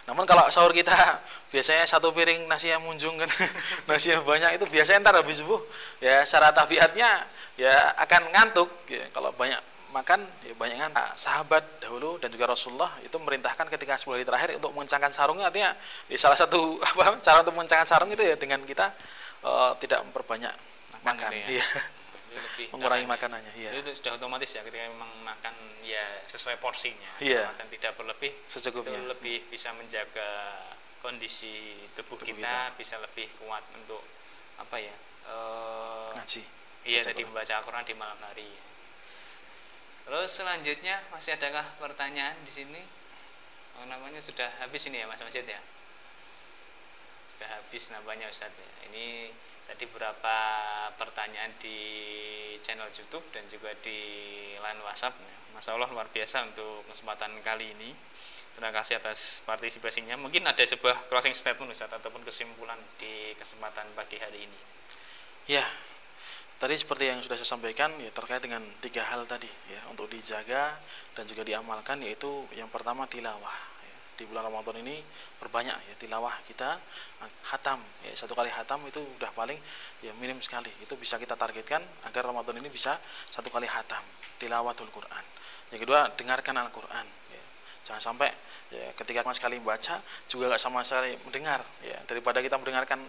[0.05, 0.93] namun kalau sahur kita
[1.53, 3.31] biasanya satu piring nasi yang munjung kan.
[3.89, 5.61] Nasi yang banyak itu biasanya ntar habis subuh
[6.03, 7.09] ya secara tabiatnya
[7.57, 7.73] ya
[8.05, 9.05] akan ngantuk ya.
[9.17, 9.57] Kalau banyak
[9.97, 10.99] makan ya banyak ngantuk.
[11.01, 15.49] Nah, sahabat dahulu dan juga Rasulullah itu merintahkan ketika 10 hari terakhir untuk mengencangkan sarungnya
[15.49, 15.73] artinya
[16.11, 18.93] ya salah satu apa cara untuk mengencangkan sarung itu ya dengan kita
[19.47, 20.53] eh, tidak memperbanyak
[21.05, 21.67] Makan makan, gitu ya.
[22.55, 27.11] Lebih mengurangi makanannya iya Itu sudah otomatis ya ketika memang makan ya sesuai porsinya.
[27.19, 27.51] Iya.
[27.51, 30.31] Makan tidak berlebih secukupnya itu lebih bisa menjaga
[31.03, 34.01] kondisi tubuh, Tubuh kita, bisa lebih kuat untuk
[34.63, 34.95] apa ya?
[35.25, 36.43] eh, ngaji
[36.85, 37.33] iya tadi Quran.
[37.33, 38.49] membaca Al-Qur'an di malam hari.
[40.05, 42.83] Terus selanjutnya masih adakah pertanyaan di sini?
[43.81, 45.61] Oh, namanya sudah habis ini ya Mas Masjid ya?
[47.35, 48.71] Sudah habis namanya Ustaz ya.
[48.93, 49.33] Ini
[49.65, 50.37] tadi beberapa
[50.97, 51.79] pertanyaan di
[52.61, 53.99] channel YouTube dan juga di
[54.57, 55.17] line WhatsApp.
[55.57, 57.91] Masya Allah luar biasa untuk kesempatan kali ini.
[58.55, 60.15] Terima kasih atas partisipasinya.
[60.15, 64.61] Mungkin ada sebuah closing statement Ustaz ataupun kesimpulan di kesempatan pagi hari ini.
[65.45, 65.61] ya
[66.57, 70.73] tadi seperti yang sudah saya sampaikan ya terkait dengan tiga hal tadi ya untuk dijaga
[71.13, 73.74] dan juga diamalkan yaitu yang pertama tilawah.
[74.15, 75.03] Di bulan Ramadan ini
[75.39, 76.79] perbanyak ya tilawah kita
[77.51, 79.59] hatam ya satu kali hatam itu udah paling
[80.03, 80.71] ya minim sekali.
[80.83, 82.95] Itu bisa kita targetkan agar Ramadan ini bisa
[83.31, 84.03] satu kali hatam
[84.39, 85.25] tilawatul Quran.
[85.75, 87.43] Yang kedua dengarkan Al-Quran ya.
[87.91, 88.31] jangan sampai
[88.71, 89.99] ya ketika sama sekali membaca
[90.31, 91.99] juga nggak sama sekali mendengar ya.
[92.07, 93.03] Daripada kita mendengarkan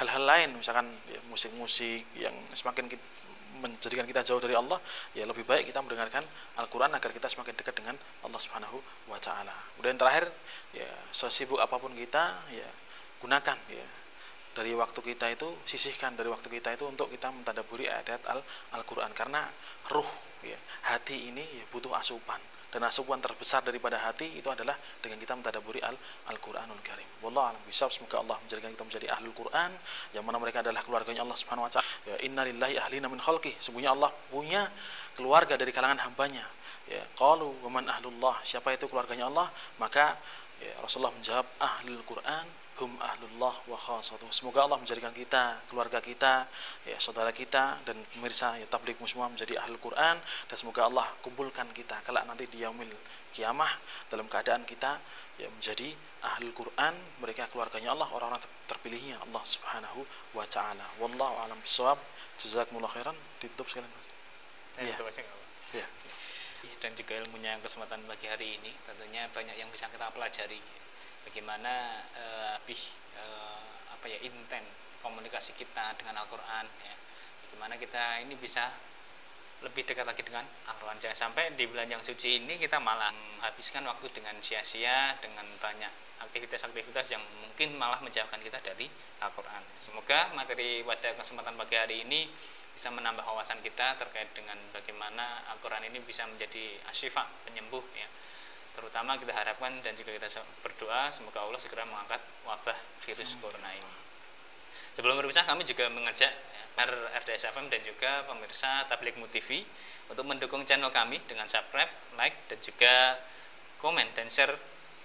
[0.00, 3.19] hal-hal lain misalkan ya, musik-musik yang semakin ki-
[3.60, 4.80] menjadikan kita jauh dari Allah
[5.12, 6.24] ya lebih baik kita mendengarkan
[6.58, 7.94] Al-Quran agar kita semakin dekat dengan
[8.24, 8.80] Allah Subhanahu
[9.12, 9.52] wa taala.
[9.76, 10.26] Kemudian terakhir
[10.72, 12.68] ya sesibuk apa pun kita ya
[13.20, 13.86] gunakan ya
[14.50, 18.46] dari waktu kita itu sisihkan dari waktu kita itu untuk kita mentadaburi ayat-ayat Al-
[18.80, 19.46] Al-Quran karena
[19.94, 20.10] ruh
[20.42, 20.58] ya,
[20.90, 22.40] hati ini ya, butuh asupan
[22.70, 25.94] dan asupan terbesar daripada hati itu adalah dengan kita mentadaburi al
[26.30, 27.06] Al-Qur'anul Karim.
[27.26, 27.90] Wallahu a'lam bishawab.
[27.90, 29.70] Semoga Allah menjadikan kita menjadi ahlul Quran
[30.14, 31.86] yang mana mereka adalah keluarganya Allah Subhanahu wa taala.
[32.06, 33.52] Ya innalillahi ahlina min khalqih.
[33.58, 34.70] Sebenarnya Allah punya
[35.18, 36.46] keluarga dari kalangan hambanya.
[36.86, 38.38] Ya, qalu wa man ahlullah?
[38.42, 39.50] Siapa itu keluarganya Allah?
[39.78, 40.14] Maka
[40.62, 42.46] ya, Rasulullah menjawab ahlul Quran
[42.78, 44.30] hum ahlullah wa khasatuh.
[44.30, 46.46] Semoga Allah menjadikan kita, keluarga kita,
[46.86, 51.66] ya saudara kita dan pemirsa ya tabligh semua menjadi ahlul Quran dan semoga Allah kumpulkan
[51.74, 52.88] kita kelak nanti di yaumil
[53.34, 53.70] kiamah
[54.08, 54.96] dalam keadaan kita
[55.36, 56.94] ya menjadi ahlul Quran,
[57.24, 60.04] mereka keluarganya Allah, orang-orang terpilihnya Allah Subhanahu
[60.36, 60.84] wa taala.
[61.00, 61.96] Wallahu alam bisawab.
[62.36, 63.16] Jazakumullah khairan.
[63.40, 63.88] Ditutup sekalian.
[64.80, 64.96] Ya.
[65.76, 65.86] Ya.
[66.80, 70.60] Dan juga ilmunya kesempatan pagi hari ini tentunya banyak yang bisa kita pelajari
[71.24, 72.80] bagaimana uh, lebih
[73.16, 73.62] uh,
[73.92, 74.66] apa ya intent
[75.00, 76.94] komunikasi kita dengan Al-Qur'an ya.
[77.48, 78.70] Bagaimana kita ini bisa
[79.60, 80.96] lebih dekat lagi dengan Al-Quran.
[80.96, 85.92] Jangan sampai di bulan yang suci ini kita malah menghabiskan waktu dengan sia-sia dengan banyak
[86.20, 88.88] aktivitas-aktivitas yang mungkin malah menjauhkan kita dari
[89.20, 89.62] Al-Quran.
[89.84, 92.28] Semoga materi pada kesempatan pagi hari ini
[92.72, 98.08] bisa menambah wawasan kita terkait dengan bagaimana Al-Quran ini bisa menjadi asyifa penyembuh ya
[98.76, 100.28] terutama kita harapkan dan juga kita
[100.62, 103.94] berdoa semoga Allah segera mengangkat wabah virus corona ini.
[104.94, 106.30] Sebelum berpisah kami juga mengajak
[107.24, 109.62] RDS FM dan juga pemirsa Tablik TV
[110.08, 113.18] untuk mendukung channel kami dengan subscribe, like dan juga
[113.82, 114.54] komen dan share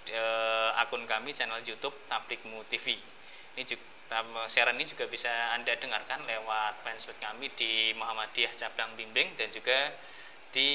[0.10, 2.98] eh, akun kami channel YouTube Tablik TV.
[3.56, 3.96] Ini juga
[4.46, 9.90] siaran ini juga bisa Anda dengarkan lewat fanspage kami di Muhammadiyah Cabang Bimbing dan juga
[10.56, 10.72] di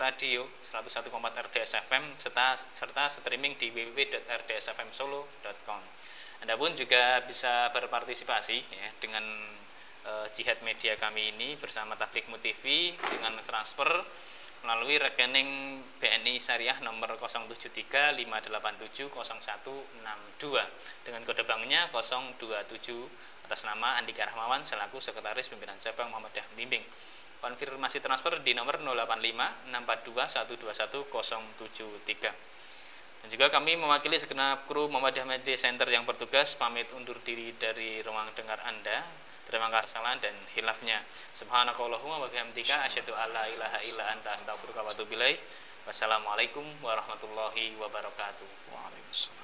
[0.00, 5.80] radio 101,4 RDS FM serta, serta streaming di www.rdsfmsolo.com.
[6.40, 9.20] Anda pun juga bisa berpartisipasi ya, dengan
[10.08, 14.00] uh, jihad media kami ini bersama Tablik TV dengan transfer
[14.64, 19.12] melalui rekening BNI Syariah nomor 07358700162
[21.04, 27.11] dengan kode banknya 027 atas nama Andika Rahmawan selaku Sekretaris Pimpinan Cabang Muhammadiyah Bimbing
[27.42, 30.30] konfirmasi transfer di nomor 085 642
[30.62, 32.52] 121 073
[33.22, 38.02] dan juga kami mewakili segenap kru Muhammadiyah Media Center yang bertugas pamit undur diri dari
[38.02, 39.06] ruang dengar Anda.
[39.46, 40.98] Terima kasih salam dan hilafnya
[41.30, 45.14] subhanakallahumma wa bihamdika asyhadu alla ilaha illa anta astaghfiruka wa atubu
[45.86, 48.48] wassalamualaikum warahmatullahi wabarakatuh.
[48.74, 49.41] Waalaikumsalam